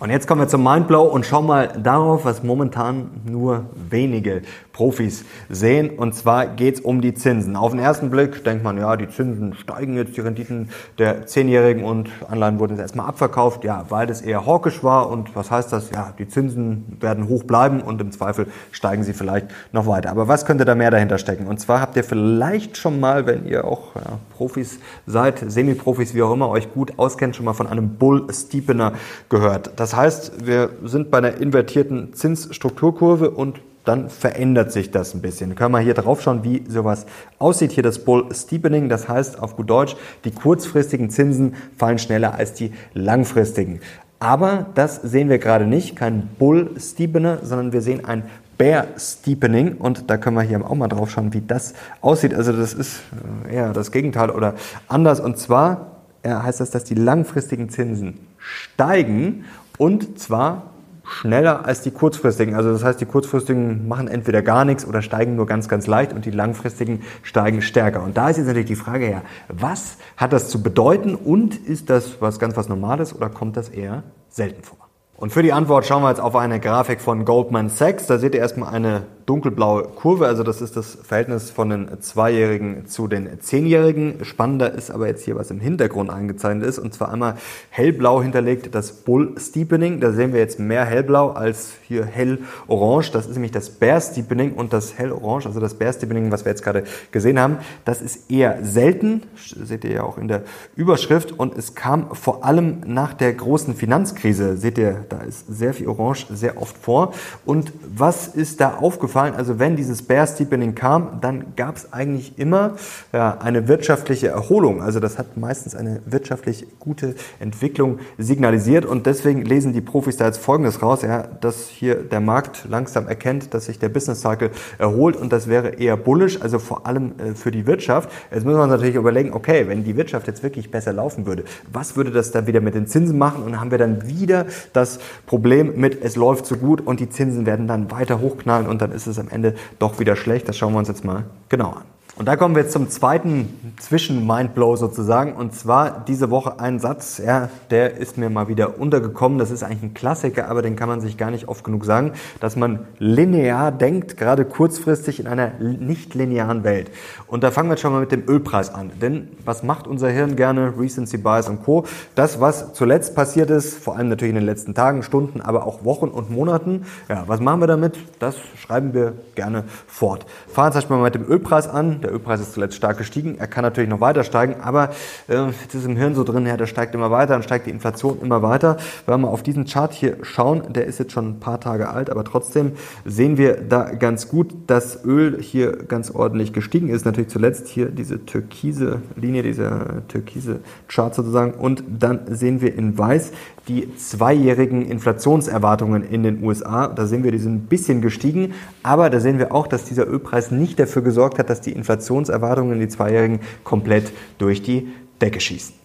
Und 0.02 0.11
jetzt 0.11 0.26
kommen 0.26 0.40
wir 0.40 0.49
zum 0.49 0.64
Mindblow 0.64 1.04
und 1.04 1.25
schauen 1.25 1.47
mal 1.47 1.68
darauf, 1.80 2.25
was 2.25 2.42
momentan 2.42 3.09
nur 3.25 3.66
wenige 3.88 4.42
Profis 4.73 5.25
sehen. 5.49 5.90
Und 5.90 6.16
zwar 6.16 6.49
geht 6.49 6.75
es 6.75 6.80
um 6.80 7.00
die 7.00 7.14
Zinsen. 7.14 7.54
Auf 7.54 7.71
den 7.71 7.78
ersten 7.78 8.11
Blick 8.11 8.42
denkt 8.42 8.64
man, 8.64 8.78
ja, 8.78 8.97
die 8.97 9.09
Zinsen 9.09 9.54
steigen 9.54 9.94
jetzt, 9.94 10.16
die 10.16 10.21
Renditen 10.21 10.71
der 10.99 11.26
Zehnjährigen 11.26 11.85
und 11.85 12.11
Anleihen 12.28 12.59
wurden 12.59 12.73
jetzt 12.73 12.80
erstmal 12.80 13.06
abverkauft, 13.06 13.62
ja, 13.62 13.85
weil 13.90 14.09
das 14.09 14.23
eher 14.23 14.44
hawkisch 14.44 14.82
war. 14.82 15.09
Und 15.09 15.37
was 15.37 15.52
heißt 15.52 15.73
das? 15.73 15.90
Ja, 15.90 16.12
die 16.18 16.26
Zinsen 16.26 16.97
werden 16.99 17.28
hoch 17.28 17.44
bleiben 17.44 17.80
und 17.80 18.00
im 18.00 18.11
Zweifel 18.11 18.49
steigen 18.73 19.04
sie 19.04 19.12
vielleicht 19.12 19.47
noch 19.71 19.87
weiter. 19.87 20.11
Aber 20.11 20.26
was 20.26 20.47
könnte 20.47 20.64
da 20.64 20.75
mehr 20.75 20.90
dahinter 20.90 21.18
stecken? 21.18 21.47
Und 21.47 21.61
zwar 21.61 21.80
habt 21.80 21.97
ihr 21.97 22.02
vielleicht 22.02 22.76
schon 22.76 22.99
mal, 22.99 23.26
wenn 23.26 23.47
ihr 23.47 23.64
auch 23.64 23.94
ja, 23.94 24.18
Profis 24.37 24.80
seid, 25.06 25.44
Semi-Profis, 25.47 26.12
wie 26.12 26.23
auch 26.23 26.32
immer, 26.32 26.49
euch 26.49 26.75
gut 26.75 26.99
auskennt, 26.99 27.37
schon 27.37 27.44
mal 27.44 27.52
von 27.52 27.68
einem 27.68 27.90
Bull-Steepener 27.99 28.94
gehört. 29.28 29.71
Das 29.76 29.91
heißt, 29.96 30.46
wir 30.46 30.70
sind 30.84 31.11
bei 31.11 31.18
einer 31.18 31.37
invertierten 31.40 32.14
Zinsstrukturkurve 32.14 33.30
und 33.30 33.61
dann 33.84 34.11
verändert 34.11 34.70
sich 34.70 34.90
das 34.90 35.14
ein 35.14 35.22
bisschen. 35.22 35.54
können 35.54 35.72
wir 35.72 35.80
hier 35.80 35.94
drauf 35.94 36.22
schauen, 36.22 36.44
wie 36.44 36.64
sowas 36.68 37.06
aussieht. 37.38 37.72
Hier 37.72 37.82
das 37.82 37.99
Bull 37.99 38.26
Steepening, 38.32 38.88
das 38.88 39.08
heißt 39.08 39.40
auf 39.40 39.56
gut 39.56 39.70
Deutsch, 39.70 39.96
die 40.25 40.30
kurzfristigen 40.30 41.11
Zinsen 41.11 41.54
fallen 41.76 41.99
schneller 41.99 42.34
als 42.34 42.54
die 42.54 42.72
langfristigen. 42.94 43.80
Aber 44.20 44.66
das 44.76 45.02
sehen 45.02 45.28
wir 45.28 45.38
gerade 45.38 45.66
nicht, 45.66 45.96
kein 45.96 46.28
Bull 46.38 46.70
Steepener, 46.78 47.38
sondern 47.42 47.72
wir 47.72 47.82
sehen 47.82 48.04
ein 48.04 48.22
Bear 48.56 48.87
Steepening 48.96 49.78
und 49.78 50.08
da 50.08 50.16
können 50.16 50.37
wir 50.37 50.42
hier 50.42 50.64
auch 50.64 50.76
mal 50.76 50.87
drauf 50.87 51.11
schauen, 51.11 51.32
wie 51.32 51.40
das 51.40 51.75
aussieht. 52.00 52.32
Also 52.32 52.52
das 52.52 52.75
ist 52.75 53.00
äh, 53.49 53.56
eher 53.56 53.72
das 53.72 53.90
Gegenteil 53.90 54.30
oder 54.30 54.54
anders 54.87 55.18
und 55.18 55.38
zwar 55.38 55.88
heißt 56.25 56.61
das, 56.61 56.70
dass 56.70 56.84
die 56.84 56.94
langfristigen 56.94 57.68
Zinsen 57.68 58.20
steigen 58.38 59.44
und 59.79 60.19
zwar 60.19 60.73
schneller 61.05 61.64
als 61.67 61.83
die 61.83 61.91
kurzfristigen. 61.91 62.55
Also 62.55 62.73
das 62.73 62.85
heißt, 62.85 63.00
die 63.00 63.07
kurzfristigen 63.07 63.88
machen 63.88 64.09
entweder 64.09 64.43
gar 64.43 64.64
nichts 64.64 64.87
oder 64.87 65.02
steigen 65.02 65.37
nur 65.37 65.47
ganz, 65.47 65.69
ganz 65.69 65.87
leicht 65.87 66.12
und 66.12 66.25
die 66.25 66.31
langfristigen 66.31 67.02
steigen 67.23 67.62
stärker. 67.62 68.02
Und 68.02 68.17
da 68.17 68.29
ist 68.29 68.37
jetzt 68.37 68.47
natürlich 68.47 68.69
die 68.69 68.76
Frage 68.76 69.11
ja, 69.11 69.23
was 69.49 69.99
hat 70.17 70.33
das 70.33 70.49
zu 70.49 70.62
bedeuten 70.62 71.14
und 71.14 71.57
ist 71.57 71.91
das 71.91 72.21
was 72.21 72.38
ganz 72.38 72.57
was 72.57 72.69
Normales 72.69 73.14
oder 73.14 73.29
kommt 73.29 73.57
das 73.57 73.69
eher 73.69 74.05
selten 74.29 74.62
vor? 74.62 74.79
Und 75.17 75.33
für 75.33 75.43
die 75.43 75.52
Antwort 75.52 75.87
schauen 75.87 76.02
wir 76.02 76.09
jetzt 76.09 76.21
auf 76.21 76.35
eine 76.35 76.59
Grafik 76.59 77.00
von 77.00 77.25
Goldman 77.25 77.69
Sachs. 77.69 78.07
Da 78.07 78.19
seht 78.19 78.35
ihr 78.35 78.41
erstmal 78.41 78.75
eine 78.75 79.02
dunkelblaue 79.26 79.85
Kurve, 79.95 80.26
also 80.26 80.43
das 80.43 80.61
ist 80.61 80.76
das 80.76 80.99
Verhältnis 81.02 81.50
von 81.50 81.71
den 81.71 82.00
Zweijährigen 82.00 82.87
zu 82.87 83.07
den 83.07 83.41
Zehnjährigen. 83.41 84.25
Spannender 84.25 84.73
ist 84.73 84.91
aber 84.91 85.07
jetzt 85.07 85.25
hier, 85.25 85.37
was 85.37 85.50
im 85.50 85.61
Hintergrund 85.61 86.11
eingezeichnet 86.11 86.67
ist, 86.67 86.79
und 86.79 86.93
zwar 86.93 87.12
einmal 87.12 87.37
hellblau 87.71 88.23
hinterlegt 88.23 88.75
das 88.75 88.93
Bull 88.93 89.35
Steepening. 89.38 90.00
Da 90.00 90.12
sehen 90.12 90.33
wir 90.33 90.41
jetzt 90.41 90.59
mehr 90.59 90.85
hellblau 90.85 91.31
als 91.31 91.75
hier 91.87 92.05
hellorange. 92.05 93.11
Das 93.12 93.26
ist 93.26 93.35
nämlich 93.35 93.52
das 93.52 93.71
Bear 93.71 94.00
Steepening 94.00 94.55
und 94.55 94.73
das 94.73 94.99
hellorange, 94.99 95.47
also 95.47 95.61
das 95.61 95.75
Bear 95.75 95.93
Steepening, 95.93 96.33
was 96.33 96.45
wir 96.45 96.50
jetzt 96.50 96.64
gerade 96.64 96.85
gesehen 97.12 97.38
haben, 97.38 97.59
das 97.85 98.02
ist 98.02 98.31
eher 98.31 98.59
selten, 98.62 99.23
seht 99.37 99.85
ihr 99.85 99.93
ja 99.93 100.02
auch 100.02 100.19
in 100.19 100.29
der 100.29 100.43
Überschrift, 100.75 101.33
und 101.33 101.57
es 101.57 101.75
kam 101.75 102.14
vor 102.14 102.45
allem 102.45 102.81
nach 102.87 103.14
der 103.14 103.33
großen 103.33 103.75
Finanzkrise, 103.75 104.57
seht 104.57 104.79
ihr, 104.79 105.05
da 105.09 105.21
ist 105.21 105.47
sehr 105.47 105.75
viel 105.75 105.88
Orange 105.88 106.26
sehr 106.31 106.61
oft 106.61 106.76
vor. 106.76 107.12
Und 107.45 107.73
was 107.85 108.29
ist 108.29 108.61
da 108.61 108.75
aufgefallen? 108.76 109.12
Aufgefallen, 109.12 109.35
also 109.35 109.59
wenn 109.59 109.76
dieses 109.76 110.02
Bear 110.02 110.26
Steepening 110.26 110.75
kam, 110.75 111.21
dann 111.21 111.54
gab 111.54 111.76
es 111.76 111.92
eigentlich 111.92 112.38
immer 112.38 112.73
ja, 113.12 113.37
eine 113.38 113.69
wirtschaftliche 113.69 114.28
Erholung. 114.28 114.83
Also 114.83 115.00
das 115.00 115.19
hat 115.19 115.37
meistens 115.37 115.75
eine 115.75 116.00
wirtschaftlich 116.07 116.66
gute 116.78 117.14
Entwicklung 117.38 117.99
signalisiert 118.16 118.87
und 118.87 119.04
deswegen 119.04 119.42
lesen 119.42 119.75
die 119.75 119.83
Profis 119.83 120.16
da 120.16 120.26
jetzt 120.26 120.38
Folgendes 120.38 120.83
raus, 120.83 121.02
ja, 121.02 121.25
dass 121.40 121.69
hier 121.69 121.97
der 121.97 122.21
Markt 122.21 122.64
langsam 122.69 123.07
erkennt, 123.07 123.52
dass 123.52 123.66
sich 123.66 123.78
der 123.78 123.90
Business 123.90 124.23
Cycle 124.23 124.50
erholt 124.78 125.16
und 125.16 125.31
das 125.31 125.47
wäre 125.47 125.75
eher 125.75 125.97
bullish, 125.99 126.40
also 126.40 126.59
vor 126.59 126.87
allem 126.87 127.12
äh, 127.19 127.35
für 127.35 127.50
die 127.50 127.66
Wirtschaft. 127.66 128.11
Jetzt 128.31 128.45
müssen 128.45 128.57
wir 128.57 128.62
uns 128.62 128.71
natürlich 128.71 128.95
überlegen, 128.95 129.35
okay, 129.35 129.69
wenn 129.69 129.85
die 129.85 129.97
Wirtschaft 129.97 130.26
jetzt 130.26 130.42
wirklich 130.42 130.71
besser 130.71 130.92
laufen 130.92 131.26
würde, 131.26 131.45
was 131.71 131.97
würde 131.97 132.12
das 132.12 132.31
dann 132.31 132.47
wieder 132.47 132.61
mit 132.61 132.75
den 132.75 132.87
Zinsen 132.87 133.19
machen 133.19 133.42
und 133.42 133.61
haben 133.61 133.71
wir 133.71 133.78
dann 133.78 134.09
wieder 134.09 134.47
das 134.73 134.99
Problem 135.26 135.75
mit, 135.76 136.02
es 136.02 136.16
läuft 136.16 136.47
so 136.47 136.57
gut 136.57 136.81
und 136.81 137.00
die 137.00 137.11
Zinsen 137.11 137.45
werden 137.45 137.66
dann 137.66 137.90
weiter 137.90 138.21
hochknallen 138.21 138.66
und 138.66 138.81
dann 138.81 138.92
ist 138.92 139.01
ist 139.02 139.18
es 139.18 139.18
am 139.18 139.28
Ende 139.28 139.54
doch 139.78 139.99
wieder 139.99 140.16
schlecht. 140.16 140.49
Das 140.49 140.56
schauen 140.56 140.73
wir 140.73 140.78
uns 140.78 140.88
jetzt 140.88 141.04
mal 141.04 141.25
genau 141.49 141.71
an. 141.71 141.85
Und 142.14 142.26
da 142.28 142.37
kommen 142.37 142.54
wir 142.54 142.62
jetzt 142.62 142.75
zum 142.75 142.90
zweiten 142.90 143.75
Zwischen-Mindblow 143.81 144.76
sozusagen. 144.76 145.33
Und 145.33 145.54
zwar 145.54 146.04
diese 146.07 146.28
Woche 146.28 146.61
ein 146.61 146.78
Satz, 146.78 147.16
ja, 147.16 147.49
der 147.71 147.97
ist 147.97 148.19
mir 148.19 148.28
mal 148.28 148.49
wieder 148.49 148.78
untergekommen. 148.78 149.38
Das 149.38 149.50
ist 149.50 149.62
eigentlich 149.62 149.83
ein 149.83 149.95
Klassiker, 149.95 150.49
aber 150.50 150.61
den 150.61 150.76
kann 150.76 150.90
man 150.90 151.00
sich 151.00 151.16
gar 151.16 151.31
nicht 151.31 151.49
oft 151.49 151.64
genug 151.64 151.87
sagen, 151.87 152.12
dass 152.38 152.54
man 152.54 152.81
linear 152.99 153.73
denkt, 153.73 154.19
gerade 154.19 154.45
kurzfristig 154.45 155.21
in 155.21 155.26
einer 155.26 155.52
nicht 155.59 156.14
linearen 156.14 156.64
Welt. 156.64 156.90
Und 157.28 157.42
da 157.42 157.50
fangen 157.50 157.71
wir 157.71 157.75
jetzt 157.75 157.81
schon 157.81 157.92
mal 157.92 158.00
mit 158.00 158.12
dem 158.12 158.28
Ölpreis 158.28 158.75
an. 158.75 158.90
Denn 159.00 159.28
was 159.47 159.62
macht 159.62 159.87
unser 159.87 160.11
Hirn 160.11 160.37
gerne? 160.37 160.75
Recency 160.78 161.16
Bias 161.16 161.49
und 161.49 161.64
Co. 161.64 161.87
Das, 162.14 162.40
was 162.40 162.75
zuletzt 162.75 163.14
passiert 163.14 163.49
ist, 163.49 163.78
vor 163.78 163.97
allem 163.97 164.11
natürlich 164.11 164.31
in 164.31 164.37
den 164.37 164.47
letzten 164.47 164.75
Tagen, 164.75 165.02
Stunden, 165.02 165.40
aber 165.40 165.66
auch 165.66 165.83
Wochen 165.87 166.09
und 166.09 166.31
Monaten. 166.31 166.85
Ja, 167.09 167.25
was 167.26 167.40
machen 167.40 167.61
wir 167.61 167.69
damit? 167.69 167.99
Das 168.19 168.37
schreiben 168.59 168.92
wir 168.92 169.14
gerne 169.35 169.64
fort. 169.87 170.26
Fahren 170.47 170.75
wir 170.75 170.97
mal 170.97 171.04
mit 171.04 171.14
dem 171.14 171.26
Ölpreis 171.26 171.69
an. 171.69 172.01
Der 172.02 172.12
Ölpreis 172.12 172.40
ist 172.40 172.52
zuletzt 172.52 172.76
stark 172.76 172.99
gestiegen. 172.99 173.37
Er 173.38 173.47
kann 173.47 173.62
natürlich 173.62 173.90
noch 173.90 174.00
weiter 174.00 174.25
steigen, 174.25 174.56
aber 174.61 174.90
äh, 175.28 175.50
es 175.68 175.75
ist 175.75 175.87
im 175.87 175.97
Hirn 175.97 176.14
so 176.14 176.25
drin, 176.25 176.47
ja, 176.47 176.56
der 176.56 176.66
steigt 176.66 176.94
immer 176.94 177.11
weiter, 177.11 177.32
dann 177.35 177.42
steigt 177.42 177.66
die 177.66 177.71
Inflation 177.71 178.18
immer 178.21 178.42
weiter. 178.42 178.76
Wenn 179.06 179.14
wir 179.14 179.18
mal 179.18 179.28
auf 179.28 179.42
diesen 179.42 179.64
Chart 179.64 179.92
hier 179.92 180.18
schauen, 180.23 180.73
der 180.73 180.87
ist 180.87 180.99
jetzt 180.99 181.12
schon 181.12 181.28
ein 181.28 181.40
paar 181.40 181.61
Tage 181.61 181.88
alt, 181.88 182.11
aber 182.11 182.25
trotzdem 182.25 182.73
sehen 183.04 183.38
wir 183.38 183.56
da 183.56 183.92
ganz 183.92 184.28
gut, 184.28 184.52
dass 184.66 185.04
Öl 185.04 185.40
hier 185.40 185.73
ganz 185.73 186.11
ordentlich 186.11 186.52
gestiegen 186.52 186.88
ist. 186.88 187.04
Natürlich 187.04 187.30
zuletzt 187.30 187.68
hier 187.68 187.87
diese 187.87 188.25
türkise 188.25 189.02
Linie, 189.16 189.42
dieser 189.42 190.06
türkise 190.09 190.61
Chart 190.88 191.14
sozusagen. 191.14 191.54
Und 191.54 191.85
dann 191.88 192.21
sehen 192.28 192.61
wir 192.61 192.75
in 192.75 192.97
weiß 192.99 193.32
die 193.69 193.95
zweijährigen 193.97 194.85
Inflationserwartungen 194.85 196.02
in 196.02 196.23
den 196.23 196.42
USA. 196.42 196.88
Da 196.88 197.07
sehen 197.07 197.25
wir, 197.25 197.33
die 197.33 197.38
sind 197.38 197.54
ein 197.54 197.66
bisschen 197.66 198.00
gestiegen, 198.00 198.54
aber 198.83 199.11
da 199.11 199.21
sehen 199.21 199.38
wir 199.38 199.52
auch, 199.52 199.66
dass 199.66 199.85
dieser 199.85 200.07
Ölpreis 200.07 200.50
nicht 200.50 200.78
dafür 200.78 201.02
gesorgt 201.02 201.38
hat, 201.38 201.50
dass 201.50 201.61
die 201.61 201.73
Inflationserwartungen 201.73 202.75
in 202.75 202.81
die 202.81 202.88
zweijährigen 202.88 203.40
komplett 203.64 204.12
durch 204.38 204.62
die 204.62 204.88
Decke 205.21 205.40
schießen. 205.40 205.82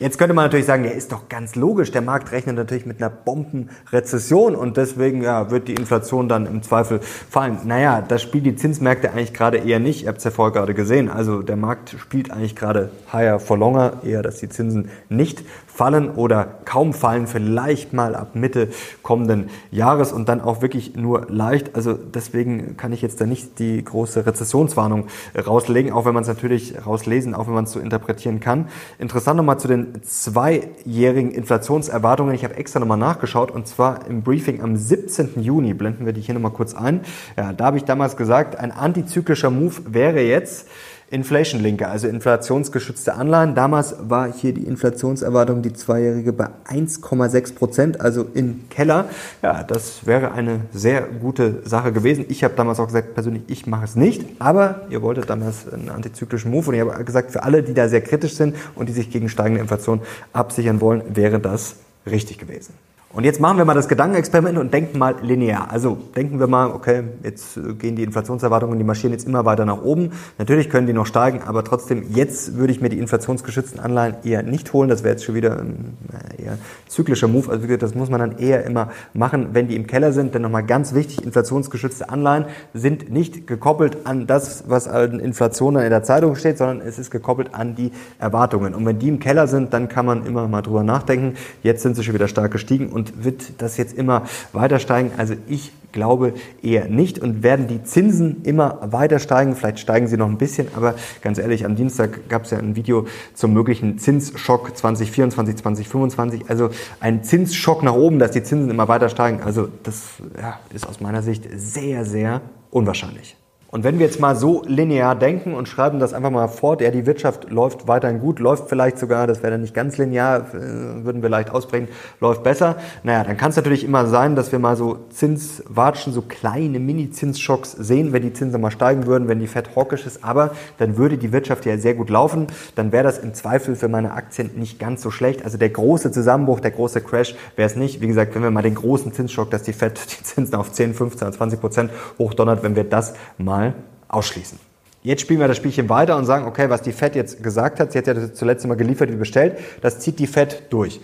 Jetzt 0.00 0.16
könnte 0.16 0.32
man 0.32 0.46
natürlich 0.46 0.64
sagen, 0.64 0.84
ja, 0.84 0.92
ist 0.92 1.12
doch 1.12 1.28
ganz 1.28 1.56
logisch. 1.56 1.90
Der 1.90 2.00
Markt 2.00 2.32
rechnet 2.32 2.56
natürlich 2.56 2.86
mit 2.86 3.02
einer 3.02 3.10
Bombenrezession 3.10 4.56
und 4.56 4.78
deswegen 4.78 5.20
ja, 5.20 5.50
wird 5.50 5.68
die 5.68 5.74
Inflation 5.74 6.26
dann 6.26 6.46
im 6.46 6.62
Zweifel 6.62 7.00
fallen. 7.00 7.58
Naja, 7.64 8.00
das 8.00 8.22
spielt 8.22 8.46
die 8.46 8.56
Zinsmärkte 8.56 9.10
eigentlich 9.10 9.34
gerade 9.34 9.58
eher 9.58 9.78
nicht. 9.78 10.04
Ihr 10.04 10.08
habt 10.08 10.16
es 10.16 10.24
ja 10.24 10.30
vorher 10.30 10.54
gerade 10.54 10.72
gesehen. 10.72 11.10
Also 11.10 11.42
der 11.42 11.56
Markt 11.56 11.96
spielt 11.98 12.30
eigentlich 12.30 12.56
gerade 12.56 12.88
higher 13.12 13.38
for 13.38 13.58
longer, 13.58 13.98
eher, 14.02 14.22
dass 14.22 14.38
die 14.38 14.48
Zinsen 14.48 14.88
nicht 15.10 15.42
fallen 15.66 16.10
oder 16.10 16.46
kaum 16.64 16.92
fallen, 16.92 17.26
vielleicht 17.26 17.92
mal 17.92 18.14
ab 18.14 18.34
Mitte 18.34 18.68
kommenden 19.02 19.50
Jahres 19.70 20.12
und 20.12 20.28
dann 20.28 20.40
auch 20.40 20.62
wirklich 20.62 20.96
nur 20.96 21.26
leicht. 21.28 21.74
Also 21.74 21.92
deswegen 21.92 22.76
kann 22.78 22.92
ich 22.92 23.02
jetzt 23.02 23.20
da 23.20 23.26
nicht 23.26 23.58
die 23.58 23.84
große 23.84 24.24
Rezessionswarnung 24.26 25.06
rauslegen, 25.34 25.92
auch 25.92 26.06
wenn 26.06 26.14
man 26.14 26.22
es 26.22 26.28
natürlich 26.28 26.74
rauslesen, 26.86 27.34
auch 27.34 27.46
wenn 27.46 27.54
man 27.54 27.64
es 27.64 27.72
so 27.72 27.80
interpretieren 27.80 28.40
kann. 28.40 28.68
Interessant 28.98 29.36
nochmal 29.36 29.58
zu 29.58 29.68
den 29.68 29.89
zweijährigen 30.02 31.30
Inflationserwartungen. 31.30 32.34
Ich 32.34 32.44
habe 32.44 32.56
extra 32.56 32.80
nochmal 32.80 32.98
nachgeschaut 32.98 33.50
und 33.50 33.66
zwar 33.66 34.06
im 34.06 34.22
Briefing 34.22 34.62
am 34.62 34.76
17. 34.76 35.42
Juni, 35.42 35.74
blenden 35.74 36.06
wir 36.06 36.12
die 36.12 36.20
hier 36.20 36.34
nochmal 36.34 36.52
kurz 36.52 36.74
ein. 36.74 37.00
Ja, 37.36 37.52
da 37.52 37.64
habe 37.66 37.76
ich 37.76 37.84
damals 37.84 38.16
gesagt, 38.16 38.56
ein 38.56 38.72
antizyklischer 38.72 39.50
Move 39.50 39.74
wäre 39.86 40.20
jetzt, 40.20 40.68
Inflation 41.12 41.60
Linker, 41.60 41.90
also 41.90 42.06
inflationsgeschützte 42.06 43.14
Anleihen. 43.14 43.56
Damals 43.56 43.96
war 44.00 44.32
hier 44.32 44.54
die 44.54 44.62
Inflationserwartung, 44.62 45.60
die 45.60 45.72
zweijährige, 45.72 46.32
bei 46.32 46.48
1,6 46.68 47.54
Prozent, 47.56 48.00
also 48.00 48.26
im 48.32 48.68
Keller. 48.68 49.06
Ja, 49.42 49.64
das 49.64 50.06
wäre 50.06 50.30
eine 50.30 50.60
sehr 50.72 51.02
gute 51.02 51.62
Sache 51.64 51.90
gewesen. 51.92 52.26
Ich 52.28 52.44
habe 52.44 52.54
damals 52.54 52.78
auch 52.78 52.86
gesagt, 52.86 53.14
persönlich, 53.14 53.42
ich 53.48 53.66
mache 53.66 53.86
es 53.86 53.96
nicht, 53.96 54.24
aber 54.38 54.82
ihr 54.88 55.02
wolltet 55.02 55.28
damals 55.28 55.70
einen 55.72 55.88
antizyklischen 55.88 56.52
Move 56.52 56.68
und 56.68 56.74
ich 56.74 56.80
habe 56.80 57.04
gesagt, 57.04 57.32
für 57.32 57.42
alle, 57.42 57.64
die 57.64 57.74
da 57.74 57.88
sehr 57.88 58.02
kritisch 58.02 58.34
sind 58.34 58.54
und 58.76 58.88
die 58.88 58.92
sich 58.92 59.10
gegen 59.10 59.28
steigende 59.28 59.60
Inflation 59.60 60.02
absichern 60.32 60.80
wollen, 60.80 61.02
wäre 61.16 61.40
das 61.40 61.74
richtig 62.06 62.38
gewesen. 62.38 62.74
Und 63.12 63.24
jetzt 63.24 63.40
machen 63.40 63.58
wir 63.58 63.64
mal 63.64 63.74
das 63.74 63.88
Gedankenexperiment 63.88 64.56
und 64.56 64.72
denken 64.72 64.96
mal 64.96 65.16
linear. 65.20 65.72
Also 65.72 65.98
denken 66.14 66.38
wir 66.38 66.46
mal, 66.46 66.70
okay, 66.70 67.02
jetzt 67.24 67.58
gehen 67.80 67.96
die 67.96 68.04
Inflationserwartungen, 68.04 68.78
die 68.78 68.84
marschieren 68.84 69.12
jetzt 69.12 69.26
immer 69.26 69.44
weiter 69.44 69.64
nach 69.64 69.82
oben. 69.82 70.12
Natürlich 70.38 70.70
können 70.70 70.86
die 70.86 70.92
noch 70.92 71.06
steigen, 71.06 71.40
aber 71.44 71.64
trotzdem, 71.64 72.04
jetzt 72.10 72.56
würde 72.56 72.72
ich 72.72 72.80
mir 72.80 72.88
die 72.88 73.00
inflationsgeschützten 73.00 73.80
Anleihen 73.80 74.14
eher 74.22 74.44
nicht 74.44 74.72
holen. 74.72 74.88
Das 74.88 75.02
wäre 75.02 75.14
jetzt 75.14 75.24
schon 75.24 75.34
wieder 75.34 75.58
ein 75.58 75.98
eher 76.38 76.56
zyklischer 76.86 77.26
Move. 77.26 77.50
Also 77.50 77.76
das 77.76 77.96
muss 77.96 78.10
man 78.10 78.20
dann 78.20 78.38
eher 78.38 78.64
immer 78.64 78.90
machen, 79.12 79.48
wenn 79.54 79.66
die 79.66 79.74
im 79.74 79.88
Keller 79.88 80.12
sind. 80.12 80.36
Denn 80.36 80.42
nochmal 80.42 80.62
ganz 80.64 80.94
wichtig, 80.94 81.24
inflationsgeschützte 81.24 82.10
Anleihen 82.10 82.44
sind 82.74 83.10
nicht 83.10 83.48
gekoppelt 83.48 84.06
an 84.06 84.28
das, 84.28 84.68
was 84.68 84.86
an 84.86 85.18
Inflation 85.18 85.74
in 85.74 85.90
der 85.90 86.04
Zeitung 86.04 86.36
steht, 86.36 86.58
sondern 86.58 86.80
es 86.80 87.00
ist 87.00 87.10
gekoppelt 87.10 87.56
an 87.56 87.74
die 87.74 87.90
Erwartungen. 88.20 88.72
Und 88.72 88.86
wenn 88.86 89.00
die 89.00 89.08
im 89.08 89.18
Keller 89.18 89.48
sind, 89.48 89.72
dann 89.72 89.88
kann 89.88 90.06
man 90.06 90.26
immer 90.26 90.46
mal 90.46 90.62
drüber 90.62 90.84
nachdenken. 90.84 91.34
Jetzt 91.64 91.82
sind 91.82 91.96
sie 91.96 92.04
schon 92.04 92.14
wieder 92.14 92.28
stark 92.28 92.52
gestiegen 92.52 92.99
und 93.00 93.24
wird 93.24 93.62
das 93.62 93.76
jetzt 93.78 93.96
immer 93.96 94.24
weiter 94.52 94.78
steigen? 94.78 95.12
Also 95.16 95.34
ich 95.48 95.72
glaube 95.92 96.34
eher 96.62 96.86
nicht. 96.86 97.18
Und 97.18 97.42
werden 97.42 97.66
die 97.66 97.82
Zinsen 97.82 98.42
immer 98.44 98.78
weiter 98.92 99.18
steigen? 99.18 99.56
Vielleicht 99.56 99.78
steigen 99.78 100.06
sie 100.06 100.16
noch 100.16 100.28
ein 100.28 100.36
bisschen, 100.36 100.68
aber 100.76 100.94
ganz 101.22 101.38
ehrlich, 101.38 101.64
am 101.64 101.76
Dienstag 101.76 102.28
gab 102.28 102.44
es 102.44 102.50
ja 102.50 102.58
ein 102.58 102.76
Video 102.76 103.06
zum 103.34 103.54
möglichen 103.54 103.98
Zinsschock 103.98 104.76
2024, 104.76 105.56
2025. 105.56 106.50
Also 106.50 106.70
ein 107.00 107.24
Zinsschock 107.24 107.82
nach 107.82 107.94
oben, 107.94 108.18
dass 108.18 108.32
die 108.32 108.42
Zinsen 108.42 108.70
immer 108.70 108.88
weiter 108.88 109.08
steigen. 109.08 109.40
Also 109.42 109.68
das 109.82 110.02
ja, 110.40 110.60
ist 110.74 110.86
aus 110.86 111.00
meiner 111.00 111.22
Sicht 111.22 111.48
sehr, 111.56 112.04
sehr 112.04 112.42
unwahrscheinlich. 112.70 113.39
Und 113.72 113.84
wenn 113.84 114.00
wir 114.00 114.06
jetzt 114.06 114.18
mal 114.18 114.34
so 114.34 114.64
linear 114.66 115.14
denken 115.14 115.54
und 115.54 115.68
schreiben 115.68 116.00
das 116.00 116.12
einfach 116.12 116.30
mal 116.30 116.48
fort, 116.48 116.80
ja, 116.80 116.90
die 116.90 117.06
Wirtschaft 117.06 117.50
läuft 117.50 117.86
weiterhin 117.86 118.18
gut, 118.18 118.40
läuft 118.40 118.68
vielleicht 118.68 118.98
sogar, 118.98 119.28
das 119.28 119.44
wäre 119.44 119.52
dann 119.52 119.60
nicht 119.60 119.74
ganz 119.74 119.96
linear, 119.96 120.40
äh, 120.52 121.04
würden 121.04 121.22
wir 121.22 121.28
leicht 121.28 121.50
ausbringen, 121.50 121.88
läuft 122.20 122.42
besser. 122.42 122.76
Naja, 123.04 123.22
dann 123.22 123.36
kann 123.36 123.50
es 123.50 123.56
natürlich 123.56 123.84
immer 123.84 124.06
sein, 124.06 124.34
dass 124.34 124.50
wir 124.50 124.58
mal 124.58 124.74
so 124.74 124.98
Zinswatschen, 125.10 126.12
so 126.12 126.22
kleine 126.22 126.80
Mini-Zinsschocks 126.80 127.70
sehen, 127.70 128.12
wenn 128.12 128.22
die 128.22 128.32
Zinsen 128.32 128.60
mal 128.60 128.72
steigen 128.72 129.06
würden, 129.06 129.28
wenn 129.28 129.38
die 129.38 129.46
Fed 129.46 129.76
hawkisch 129.76 130.04
ist. 130.04 130.24
Aber 130.24 130.50
dann 130.78 130.96
würde 130.96 131.16
die 131.16 131.30
Wirtschaft 131.30 131.64
ja 131.64 131.78
sehr 131.78 131.94
gut 131.94 132.10
laufen. 132.10 132.48
Dann 132.74 132.90
wäre 132.90 133.04
das 133.04 133.18
im 133.18 133.34
Zweifel 133.34 133.76
für 133.76 133.88
meine 133.88 134.14
Aktien 134.14 134.50
nicht 134.56 134.80
ganz 134.80 135.00
so 135.00 135.12
schlecht. 135.12 135.44
Also 135.44 135.58
der 135.58 135.70
große 135.70 136.10
Zusammenbruch, 136.10 136.58
der 136.58 136.72
große 136.72 137.02
Crash 137.02 137.36
wäre 137.54 137.68
es 137.68 137.76
nicht. 137.76 138.00
Wie 138.00 138.08
gesagt, 138.08 138.34
wenn 138.34 138.42
wir 138.42 138.50
mal 138.50 138.62
den 138.62 138.74
großen 138.74 139.12
Zinsschock, 139.12 139.48
dass 139.52 139.62
die 139.62 139.72
Fed 139.72 140.00
die 140.10 140.24
Zinsen 140.24 140.56
auf 140.56 140.72
10, 140.72 140.92
15, 140.94 141.32
20 141.34 141.60
Prozent 141.60 141.90
hochdonnert, 142.18 142.64
wenn 142.64 142.74
wir 142.74 142.82
das 142.82 143.14
mal 143.38 143.59
mal 143.60 143.74
ausschließen. 144.08 144.58
Jetzt 145.02 145.22
spielen 145.22 145.40
wir 145.40 145.48
das 145.48 145.56
Spielchen 145.56 145.88
weiter 145.88 146.16
und 146.16 146.26
sagen, 146.26 146.46
okay, 146.46 146.68
was 146.68 146.82
die 146.82 146.92
Fed 146.92 147.14
jetzt 147.14 147.42
gesagt 147.42 147.80
hat, 147.80 147.92
sie 147.92 147.98
hat 147.98 148.06
ja 148.06 148.14
das 148.14 148.34
zuletzt 148.34 148.64
immer 148.64 148.76
geliefert 148.76 149.10
wie 149.10 149.16
bestellt, 149.16 149.58
das 149.80 149.98
zieht 150.00 150.18
die 150.18 150.26
Fed 150.26 150.64
durch. 150.70 151.00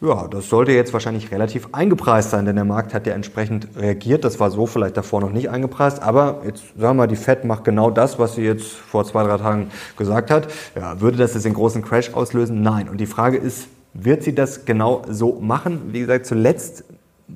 Ja, 0.00 0.26
das 0.26 0.48
sollte 0.48 0.72
jetzt 0.72 0.92
wahrscheinlich 0.92 1.30
relativ 1.30 1.68
eingepreist 1.70 2.30
sein, 2.30 2.44
denn 2.44 2.56
der 2.56 2.64
Markt 2.64 2.92
hat 2.92 3.06
ja 3.06 3.14
entsprechend 3.14 3.68
reagiert. 3.76 4.24
Das 4.24 4.40
war 4.40 4.50
so 4.50 4.66
vielleicht 4.66 4.96
davor 4.96 5.20
noch 5.20 5.30
nicht 5.30 5.48
eingepreist, 5.48 6.02
aber 6.02 6.42
jetzt 6.44 6.64
sagen 6.76 6.80
wir 6.80 6.94
mal, 6.94 7.06
die 7.06 7.14
Fed 7.14 7.44
macht 7.44 7.62
genau 7.62 7.88
das, 7.88 8.18
was 8.18 8.34
sie 8.34 8.42
jetzt 8.42 8.72
vor 8.72 9.04
zwei, 9.04 9.22
drei 9.22 9.36
Tagen 9.36 9.70
gesagt 9.96 10.32
hat. 10.32 10.48
Ja, 10.74 11.00
würde 11.00 11.18
das 11.18 11.34
jetzt 11.34 11.44
den 11.44 11.54
großen 11.54 11.82
Crash 11.82 12.12
auslösen? 12.14 12.62
Nein. 12.62 12.88
Und 12.88 12.98
die 12.98 13.06
Frage 13.06 13.36
ist, 13.36 13.68
wird 13.94 14.24
sie 14.24 14.34
das 14.34 14.64
genau 14.64 15.02
so 15.08 15.38
machen? 15.40 15.92
Wie 15.92 16.00
gesagt, 16.00 16.26
zuletzt 16.26 16.82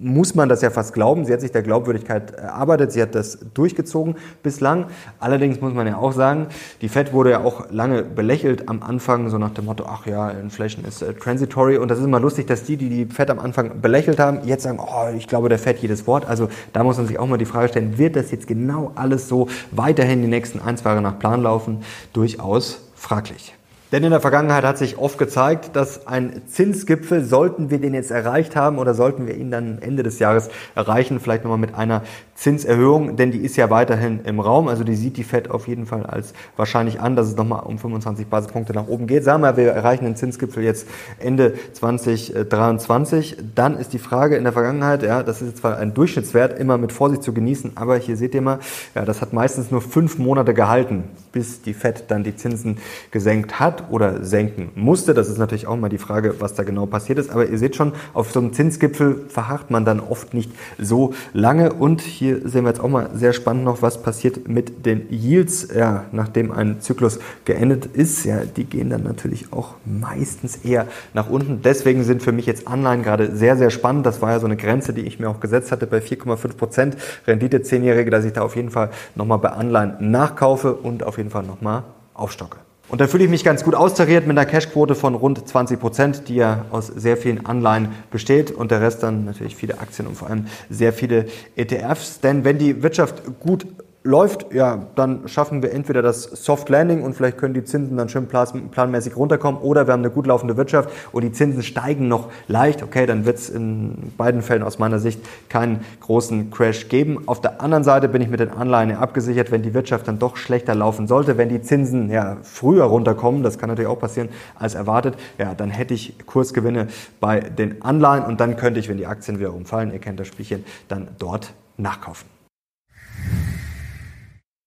muss 0.01 0.35
man 0.35 0.49
das 0.49 0.63
ja 0.63 0.71
fast 0.71 0.93
glauben. 0.95 1.25
Sie 1.25 1.33
hat 1.33 1.41
sich 1.41 1.53
der 1.53 1.63
Glaubwürdigkeit 1.63 2.33
erarbeitet, 2.33 2.93
sie 2.93 3.03
hat 3.03 3.15
das 3.15 3.39
durchgezogen 3.55 4.17
bislang. 4.43 4.87
Allerdings 5.21 5.61
muss 5.61 5.75
man 5.75 5.87
ja 5.87 5.97
auch 5.97 6.13
sagen, 6.13 6.49
die 6.81 6.89
Fed 6.89 7.13
wurde 7.13 7.31
ja 7.31 7.45
auch 7.45 7.71
lange 7.71 8.03
belächelt 8.03 8.69
am 8.69 8.83
Anfang, 8.83 9.29
so 9.31 9.39
nach 9.39 9.51
dem 9.51 9.67
Motto, 9.67 9.85
ach 9.89 10.07
ja, 10.07 10.31
Inflation 10.31 10.85
ist 10.85 11.03
äh, 11.03 11.15
transitory. 11.15 11.79
Und 11.79 11.91
das 11.91 11.99
ist 11.99 12.05
immer 12.05 12.21
lustig, 12.21 12.47
dass 12.47 12.65
die, 12.65 12.77
die 12.77 12.89
die 12.89 13.07
Fed 13.07 13.31
am 13.31 13.39
Anfang 13.39 13.81
belächelt 13.81 14.19
haben, 14.19 14.41
jetzt 14.45 14.65
sagen, 14.65 14.79
oh, 14.81 15.09
ich 15.17 15.27
glaube 15.27 15.49
der 15.49 15.59
Fed 15.59 15.79
jedes 15.79 16.07
Wort. 16.07 16.27
Also 16.27 16.49
da 16.73 16.85
muss 16.85 16.97
man 16.97 17.07
sich 17.07 17.19
auch 17.19 17.27
mal 17.27 17.39
die 17.39 17.45
Frage 17.45 17.69
stellen, 17.69 17.99
wird 17.99 18.17
das 18.17 18.31
jetzt 18.31 18.47
genau 18.47 18.93
alles 18.95 19.29
so 19.29 19.49
weiterhin 19.71 20.23
die 20.23 20.29
nächsten 20.29 20.61
ein, 20.61 20.77
zwei 20.77 20.91
Jahre 20.91 21.03
nach 21.03 21.19
Plan 21.19 21.43
laufen? 21.43 21.83
Durchaus 22.13 22.81
fraglich. 22.95 23.55
Denn 23.93 24.03
in 24.03 24.11
der 24.11 24.21
Vergangenheit 24.21 24.65
hat 24.65 24.79
sich 24.79 24.99
oft 24.99 25.17
gezeigt, 25.17 25.77
dass 25.77 26.09
ein 26.09 26.43
Zinsgipfel, 26.47 27.25
sollten 27.25 27.71
wir 27.71 27.81
den 27.81 27.95
jetzt 27.95 28.11
erreicht 28.11 28.57
haben 28.57 28.79
oder 28.79 28.95
sollten 28.95 29.27
wir 29.29 29.37
ihn 29.37 29.51
dann 29.53 29.81
Ende 29.81 30.03
des 30.03 30.19
Jahres 30.19 30.51
erreichen, 30.75 31.21
vielleicht 31.21 31.45
nochmal 31.45 31.59
mit 31.59 31.75
einer 31.75 32.03
Zinserhöhung, 32.37 33.17
denn 33.17 33.33
die 33.33 33.39
ist 33.39 33.57
ja 33.57 33.71
weiterhin 33.71 34.21
im 34.25 34.41
Raum. 34.41 34.69
Also 34.69 34.85
die 34.85 34.95
sieht 34.95 35.17
die 35.17 35.25
Fed 35.25 35.51
auf 35.51 35.67
jeden 35.67 35.87
Fall 35.87 36.05
als 36.05 36.35
wahrscheinlich 36.57 37.01
an, 37.01 37.17
dass 37.17 37.29
es 37.29 37.37
nochmal 37.37 37.63
um 37.65 37.79
25 37.79 38.27
Basispunkte 38.27 38.75
nach 38.75 38.87
oben 38.87 39.07
geht. 39.07 39.25
Sagen 39.25 39.43
wir, 39.43 39.57
wir 39.57 39.73
erreichen 39.73 40.05
den 40.05 40.17
Zinsgipfel 40.17 40.63
jetzt 40.63 40.87
Ende 41.19 41.55
2023. 41.73 43.39
Dann 43.55 43.79
ist 43.79 43.93
die 43.95 43.99
Frage 43.99 44.37
in 44.37 44.45
der 44.45 44.53
Vergangenheit, 44.53 45.03
ja, 45.03 45.23
das 45.23 45.41
ist 45.41 45.59
zwar 45.59 45.79
ein 45.79 45.95
Durchschnittswert, 45.95 46.59
immer 46.59 46.77
mit 46.79 46.93
Vorsicht 46.93 47.23
zu 47.23 47.33
genießen, 47.33 47.73
aber 47.75 47.97
hier 47.97 48.17
seht 48.17 48.35
ihr 48.35 48.43
mal, 48.43 48.59
ja, 48.95 49.05
das 49.05 49.23
hat 49.23 49.33
meistens 49.33 49.71
nur 49.71 49.81
fünf 49.81 50.19
Monate 50.19 50.53
gehalten, 50.53 51.05
bis 51.33 51.63
die 51.63 51.75
Fed 51.75 52.05
dann 52.09 52.23
die 52.23 52.37
Zinsen 52.37 52.79
gesenkt 53.11 53.59
hat 53.59 53.91
oder 53.91 54.25
senken 54.25 54.71
musste. 54.75 55.15
Das 55.15 55.29
ist 55.29 55.39
natürlich 55.39 55.67
auch 55.67 55.77
mal 55.77 55.89
die 55.89 55.99
Frage, 55.99 56.35
was 56.41 56.55
da 56.55 56.65
genau 56.65 56.87
passiert 56.87 57.19
ist. 57.19 57.31
Aber 57.31 57.47
ihr 57.47 57.59
seht 57.59 57.77
schon, 57.77 57.93
auf 58.13 58.31
so 58.31 58.41
einem 58.41 58.53
Zinsgipfel 58.53 59.25
verharrt 59.29 59.71
man 59.71 59.85
dann 59.85 60.01
oft 60.01 60.35
nicht 60.35 60.51
so 60.79 61.15
lange 61.33 61.73
und 61.73 62.01
hier 62.01 62.26
hier 62.27 62.49
sehen 62.49 62.65
wir 62.65 62.71
jetzt 62.71 62.81
auch 62.81 62.89
mal 62.89 63.11
sehr 63.15 63.33
spannend 63.33 63.65
noch, 63.65 63.83
was 63.83 64.03
passiert 64.03 64.49
mit 64.49 64.85
den 64.85 65.11
Yields, 65.11 65.69
ja, 65.75 66.05
nachdem 66.13 66.51
ein 66.51 66.81
Zyklus 66.81 67.19
geendet 67.45 67.87
ist. 67.87 68.25
Ja, 68.25 68.41
die 68.45 68.65
gehen 68.65 68.91
dann 68.91 69.03
natürlich 69.03 69.53
auch 69.53 69.75
meistens 69.85 70.57
eher 70.57 70.87
nach 71.15 71.31
unten. 71.31 71.63
Deswegen 71.63 72.05
sind 72.05 72.23
für 72.23 72.33
mich 72.33 72.47
jetzt 72.47 72.67
Anleihen 72.67 73.03
gerade 73.03 73.35
sehr, 73.35 73.57
sehr 73.57 73.71
spannend. 73.71 74.07
Das 74.07 74.21
war 74.23 74.33
ja 74.33 74.41
so 74.41 74.47
eine 74.47 74.57
Grenze, 74.57 74.93
die 74.93 75.03
ich 75.03 75.21
mir 75.21 75.29
auch 75.29 75.41
gesetzt 75.41 75.73
hatte 75.73 75.87
bei 75.87 75.99
4,5 75.99 76.57
Prozent 76.57 76.97
Rendite 77.27 77.63
zehnjährige, 77.63 78.11
dass 78.11 78.25
ich 78.25 78.33
da 78.33 78.43
auf 78.43 78.57
jeden 78.57 78.71
Fall 78.71 78.91
nochmal 79.15 79.39
bei 79.39 79.51
Anleihen 79.51 79.95
nachkaufe 80.01 80.75
und 80.75 81.05
auf 81.05 81.19
jeden 81.19 81.31
Fall 81.31 81.45
nochmal 81.45 81.85
aufstocke. 82.15 82.66
Und 82.89 83.01
da 83.01 83.09
fühle 83.09 83.25
ich 83.25 83.31
mich 83.31 83.43
ganz 83.43 83.65
gut 83.65 83.75
austariert 83.75 84.29
mit 84.29 84.39
einer 84.39 84.49
Cashquote 84.49 84.95
von 84.95 85.15
rund 85.15 85.47
20 85.47 85.81
Prozent, 85.81 86.29
die 86.29 86.37
ja 86.37 86.67
aus 86.71 86.87
sehr 86.87 87.17
vielen 87.17 87.45
Anleihen 87.45 87.89
besteht 88.13 88.53
und 88.53 88.71
der 88.71 88.81
Rest 88.81 89.03
dann 89.03 89.25
natürlich 89.25 89.57
viele 89.57 89.79
Aktien 89.81 90.07
und 90.07 90.15
vor 90.15 90.31
allem 90.31 90.47
sehr 90.71 90.93
viele 90.93 91.27
ETFs. 91.57 92.21
Denn 92.21 92.45
wenn 92.45 92.59
die 92.59 92.85
Wirtschaft 92.85 93.23
gut 93.41 93.67
läuft, 94.07 94.53
ja, 94.53 94.87
dann 94.95 95.29
schaffen 95.29 95.63
wir 95.63 95.73
entweder 95.73 96.01
das 96.01 96.23
Soft 96.23 96.69
Landing 96.69 97.03
und 97.03 97.15
vielleicht 97.15 97.39
können 97.39 97.55
die 97.55 97.65
Zinsen 97.65 97.97
dann 97.97 98.09
schön 98.09 98.29
planmäßig 98.29 99.17
runterkommen 99.17 99.61
oder 99.61 99.87
wir 99.87 99.93
haben 99.93 100.01
eine 100.01 100.11
gut 100.11 100.27
laufende 100.27 100.57
Wirtschaft 100.57 100.91
und 101.13 101.23
die 101.23 101.33
Zinsen 101.33 101.63
steigen 101.63 102.09
noch 102.09 102.31
leicht. 102.49 102.83
Okay, 102.83 103.07
dann 103.07 103.27
wird 103.27 103.39
es 103.39 103.51
in 103.51 104.13
beiden 104.17 104.43
Fällen 104.43 104.63
aus 104.63 104.79
meiner 104.79 104.99
Sicht 104.99 105.21
keinen 105.49 105.81
großen 106.01 106.51
Crash 106.51 106.89
geben. 106.89 107.25
Auf 107.27 107.41
der 107.41 107.61
anderen 107.61 107.85
Seite 107.85 108.09
bin 108.09 108.23
ich 108.23 108.29
mit 108.29 108.41
den 108.41 108.51
Anleihen 108.51 108.93
abgesichert, 108.93 109.51
wenn 109.51 109.63
die 109.63 109.75
Wirtschaft 109.75 110.09
dann 110.09 110.19
doch 110.19 110.37
schlechter 110.37 110.75
laufen 110.75 111.07
sollte, 111.07 111.37
wenn 111.37 111.49
die 111.49 111.61
Zinsen 111.61 112.11
ja 112.11 112.37
früher 112.43 112.85
runterkommen, 112.85 113.43
das 113.43 113.59
kann 113.59 113.69
natürlich 113.69 113.91
auch 113.91 113.99
passieren 113.99 114.29
als 114.59 114.75
erwartet, 114.75 115.17
ja, 115.39 115.55
dann 115.55 115.71
hätte 115.71 115.95
ich 115.95 116.15
Kursgewinne 116.27 116.89
bei 117.21 117.41
den 117.41 117.83
Anleihen 117.83 118.25
und 118.25 118.41
dann 118.41 118.57
könnte 118.57 118.81
ich, 118.81 118.89
wenn 118.89 118.97
die 118.97 119.07
Aktien 119.07 119.39
wieder 119.39 119.53
umfallen, 119.53 119.93
ihr 119.93 119.99
kennt 119.99 120.21
das 120.21 120.29
Spielchen, 120.29 120.65
dann 120.89 121.09
dort 121.19 121.53
nachkaufen. 121.77 122.37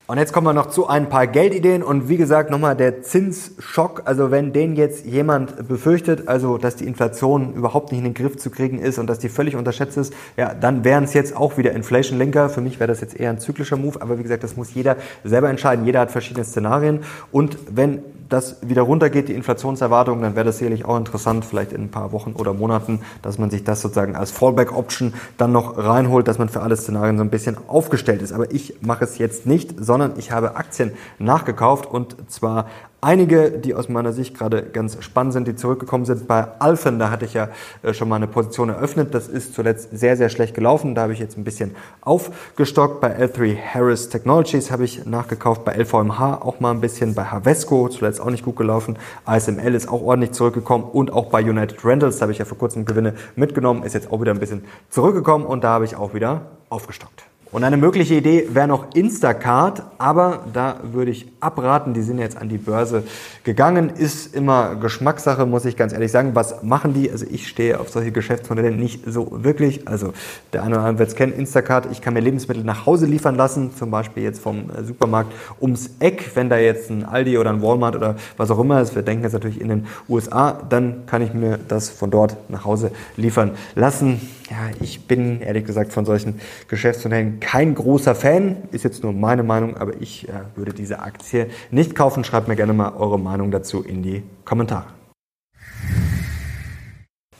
Und 0.09 0.17
jetzt 0.17 0.33
kommen 0.33 0.47
wir 0.47 0.53
noch 0.53 0.71
zu 0.71 0.87
ein 0.87 1.07
paar 1.07 1.27
Geldideen 1.27 1.83
und 1.83 2.09
wie 2.09 2.17
gesagt 2.17 2.49
nochmal 2.49 2.75
der 2.75 3.03
Zinsschock. 3.03 4.01
Also 4.05 4.31
wenn 4.31 4.53
den 4.53 4.75
jetzt 4.75 5.05
jemand 5.05 5.67
befürchtet, 5.67 6.27
also 6.27 6.57
dass 6.57 6.75
die 6.75 6.87
Inflation 6.87 7.53
überhaupt 7.53 7.91
nicht 7.91 7.99
in 7.99 8.05
den 8.05 8.13
Griff 8.15 8.35
zu 8.35 8.49
kriegen 8.49 8.79
ist 8.79 8.97
und 8.97 9.05
dass 9.05 9.19
die 9.19 9.29
völlig 9.29 9.55
unterschätzt 9.55 9.97
ist, 9.97 10.11
ja, 10.35 10.55
dann 10.55 10.83
wären 10.83 11.03
es 11.03 11.13
jetzt 11.13 11.37
auch 11.37 11.59
wieder 11.59 11.73
Inflation 11.73 12.17
Linker. 12.17 12.49
Für 12.49 12.59
mich 12.59 12.79
wäre 12.79 12.87
das 12.87 13.01
jetzt 13.01 13.19
eher 13.19 13.29
ein 13.29 13.39
zyklischer 13.39 13.77
Move, 13.77 14.01
aber 14.01 14.17
wie 14.17 14.23
gesagt, 14.23 14.43
das 14.43 14.57
muss 14.57 14.73
jeder 14.73 14.97
selber 15.23 15.47
entscheiden. 15.47 15.85
Jeder 15.85 15.99
hat 15.99 16.09
verschiedene 16.09 16.43
Szenarien 16.43 17.01
und 17.31 17.59
wenn 17.69 18.01
das 18.29 18.57
wieder 18.61 18.83
runtergeht, 18.83 19.27
die 19.27 19.33
Inflationserwartungen, 19.33 20.21
dann 20.21 20.35
wäre 20.35 20.45
das 20.45 20.59
sicherlich 20.59 20.85
auch 20.85 20.97
interessant, 20.97 21.45
vielleicht 21.45 21.73
in 21.73 21.85
ein 21.85 21.89
paar 21.89 22.11
Wochen 22.11 22.33
oder 22.33 22.53
Monaten, 22.53 23.01
dass 23.21 23.39
man 23.39 23.49
sich 23.49 23.63
das 23.63 23.81
sozusagen 23.81 24.15
als 24.15 24.31
Fallback-Option 24.31 25.13
dann 25.37 25.51
noch 25.51 25.77
reinholt, 25.77 26.27
dass 26.27 26.37
man 26.37 26.47
für 26.47 26.61
alle 26.61 26.77
Szenarien 26.77 27.17
so 27.17 27.23
ein 27.23 27.31
bisschen 27.31 27.57
aufgestellt 27.67 28.21
ist. 28.21 28.31
Aber 28.31 28.51
ich 28.51 28.75
mache 28.81 29.03
es 29.03 29.17
jetzt 29.17 29.47
nicht, 29.47 29.73
sondern 29.83 29.98
ich 30.17 30.31
habe 30.31 30.55
Aktien 30.55 30.93
nachgekauft 31.19 31.85
und 31.85 32.31
zwar 32.31 32.65
Einige, 33.01 33.51
die 33.51 33.75
aus 33.75 33.88
meiner 33.88 34.12
Sicht 34.12 34.38
gerade 34.38 34.62
ganz 34.62 34.97
spannend 35.01 35.31
sind, 35.31 35.47
die 35.47 35.55
zurückgekommen 35.55 36.03
sind. 36.03 36.27
Bei 36.27 36.59
Alphen, 36.59 36.99
da 36.99 37.09
hatte 37.09 37.23
ich 37.23 37.33
ja 37.33 37.47
äh, 37.81 37.93
schon 37.93 38.09
mal 38.09 38.17
eine 38.17 38.27
Position 38.27 38.67
eröffnet. 38.67 39.13
Das 39.13 39.29
ist 39.29 39.53
zuletzt 39.53 39.97
sehr, 39.97 40.17
sehr 40.17 40.27
schlecht 40.27 40.53
gelaufen. 40.53 40.95
Da 40.95 41.03
habe 41.03 41.13
ich 41.13 41.19
jetzt 41.19 41.38
ein 41.38 41.45
bisschen 41.45 41.77
aufgestockt. 42.01 42.99
Bei 42.99 43.17
L3 43.17 43.55
Harris 43.55 44.09
Technologies 44.09 44.69
habe 44.69 44.83
ich 44.83 45.05
nachgekauft. 45.05 45.63
Bei 45.63 45.77
LVMH 45.77 46.41
auch 46.41 46.59
mal 46.59 46.71
ein 46.71 46.81
bisschen. 46.81 47.15
Bei 47.15 47.23
Havesco 47.23 47.88
zuletzt 47.88 48.19
auch 48.19 48.31
nicht 48.31 48.43
gut 48.43 48.57
gelaufen. 48.57 48.97
ASML 49.23 49.75
ist 49.75 49.88
auch 49.88 50.01
ordentlich 50.01 50.33
zurückgekommen. 50.33 50.83
Und 50.83 51.13
auch 51.13 51.27
bei 51.27 51.41
United 51.41 51.85
Rentals, 51.85 52.21
habe 52.21 52.33
ich 52.33 52.39
ja 52.39 52.43
vor 52.43 52.57
kurzem 52.57 52.83
Gewinne 52.83 53.13
mitgenommen, 53.38 53.83
ist 53.83 53.93
jetzt 53.93 54.12
auch 54.12 54.19
wieder 54.19 54.33
ein 54.33 54.39
bisschen 54.39 54.65
zurückgekommen. 54.89 55.45
Und 55.45 55.63
da 55.63 55.69
habe 55.69 55.85
ich 55.85 55.95
auch 55.95 56.13
wieder 56.13 56.47
aufgestockt. 56.67 57.28
Und 57.51 57.63
eine 57.63 57.77
mögliche 57.77 58.13
Idee 58.13 58.47
wäre 58.51 58.67
noch 58.67 58.93
Instacart, 58.93 59.81
aber 59.97 60.45
da 60.53 60.81
würde 60.83 61.09
ich 61.09 61.25
abraten. 61.39 61.95
Die 61.95 62.03
sind 62.03 62.19
jetzt 62.19 62.38
an 62.38 62.47
die 62.47 62.59
Börse 62.59 63.03
gegangen. 63.43 63.89
Ist 63.89 64.35
immer 64.35 64.75
Geschmackssache, 64.75 65.47
muss 65.47 65.65
ich 65.65 65.75
ganz 65.75 65.91
ehrlich 65.91 66.12
sagen. 66.12 66.35
Was 66.35 66.62
machen 66.62 66.93
die? 66.93 67.09
Also 67.09 67.25
ich 67.27 67.47
stehe 67.47 67.79
auf 67.79 67.89
solche 67.89 68.12
Geschäftsmodelle 68.12 68.69
nicht 68.69 69.01
so 69.07 69.43
wirklich. 69.43 69.88
Also 69.88 70.13
der 70.53 70.62
eine 70.62 70.75
oder 70.75 70.83
andere 70.83 70.99
wird 70.99 71.09
es 71.09 71.15
kennen, 71.15 71.33
Instacart. 71.33 71.88
Ich 71.91 72.01
kann 72.01 72.13
mir 72.13 72.19
Lebensmittel 72.19 72.63
nach 72.63 72.85
Hause 72.85 73.07
liefern 73.07 73.33
lassen, 73.33 73.75
zum 73.75 73.89
Beispiel 73.89 74.21
jetzt 74.21 74.39
vom 74.39 74.69
äh, 74.69 74.83
Supermarkt 74.83 75.33
ums 75.59 75.89
Eck. 75.99 76.29
Wenn 76.35 76.49
da 76.49 76.57
jetzt 76.59 76.91
ein 76.91 77.03
Aldi 77.03 77.39
oder 77.39 77.49
ein 77.49 77.63
Walmart 77.63 77.95
oder 77.95 78.15
was 78.38 78.51
auch 78.51 78.59
immer 78.59 78.79
ist, 78.79 78.93
wir 78.93 79.01
denken 79.01 79.23
jetzt 79.23 79.33
natürlich 79.33 79.59
in 79.59 79.69
den 79.69 79.88
USA, 80.07 80.51
dann 80.69 81.07
kann 81.07 81.23
ich 81.23 81.33
mir 81.33 81.57
das 81.67 81.89
von 81.89 82.12
dort 82.12 82.38
nach 82.51 82.63
Hause 82.63 82.91
liefern 83.17 83.53
lassen. 83.73 84.21
Ja, 84.51 84.71
ich 84.81 85.05
bin 85.05 85.41
ehrlich 85.41 85.65
gesagt 85.65 85.93
von 85.93 86.05
solchen 86.05 86.39
Geschäftsmodellen 86.67 87.38
kein 87.39 87.75
großer 87.75 88.15
Fan. 88.15 88.58
Ist 88.71 88.84
jetzt 88.84 89.04
nur 89.04 89.13
meine 89.13 89.43
Meinung, 89.43 89.78
aber 89.78 89.99
ich 90.02 90.28
äh, 90.28 90.32
würde 90.56 90.73
diese 90.73 90.99
Aktie 90.99 91.47
nicht 91.71 91.95
kaufen. 91.95 92.23
Schreibt 92.23 92.47
mir 92.47 92.56
gerne 92.56 92.73
mal 92.73 92.93
eure 92.95 93.19
Meinung 93.19 93.52
dazu 93.52 93.82
in 93.82 94.04
die 94.04 94.23
Kommentare. 94.45 94.86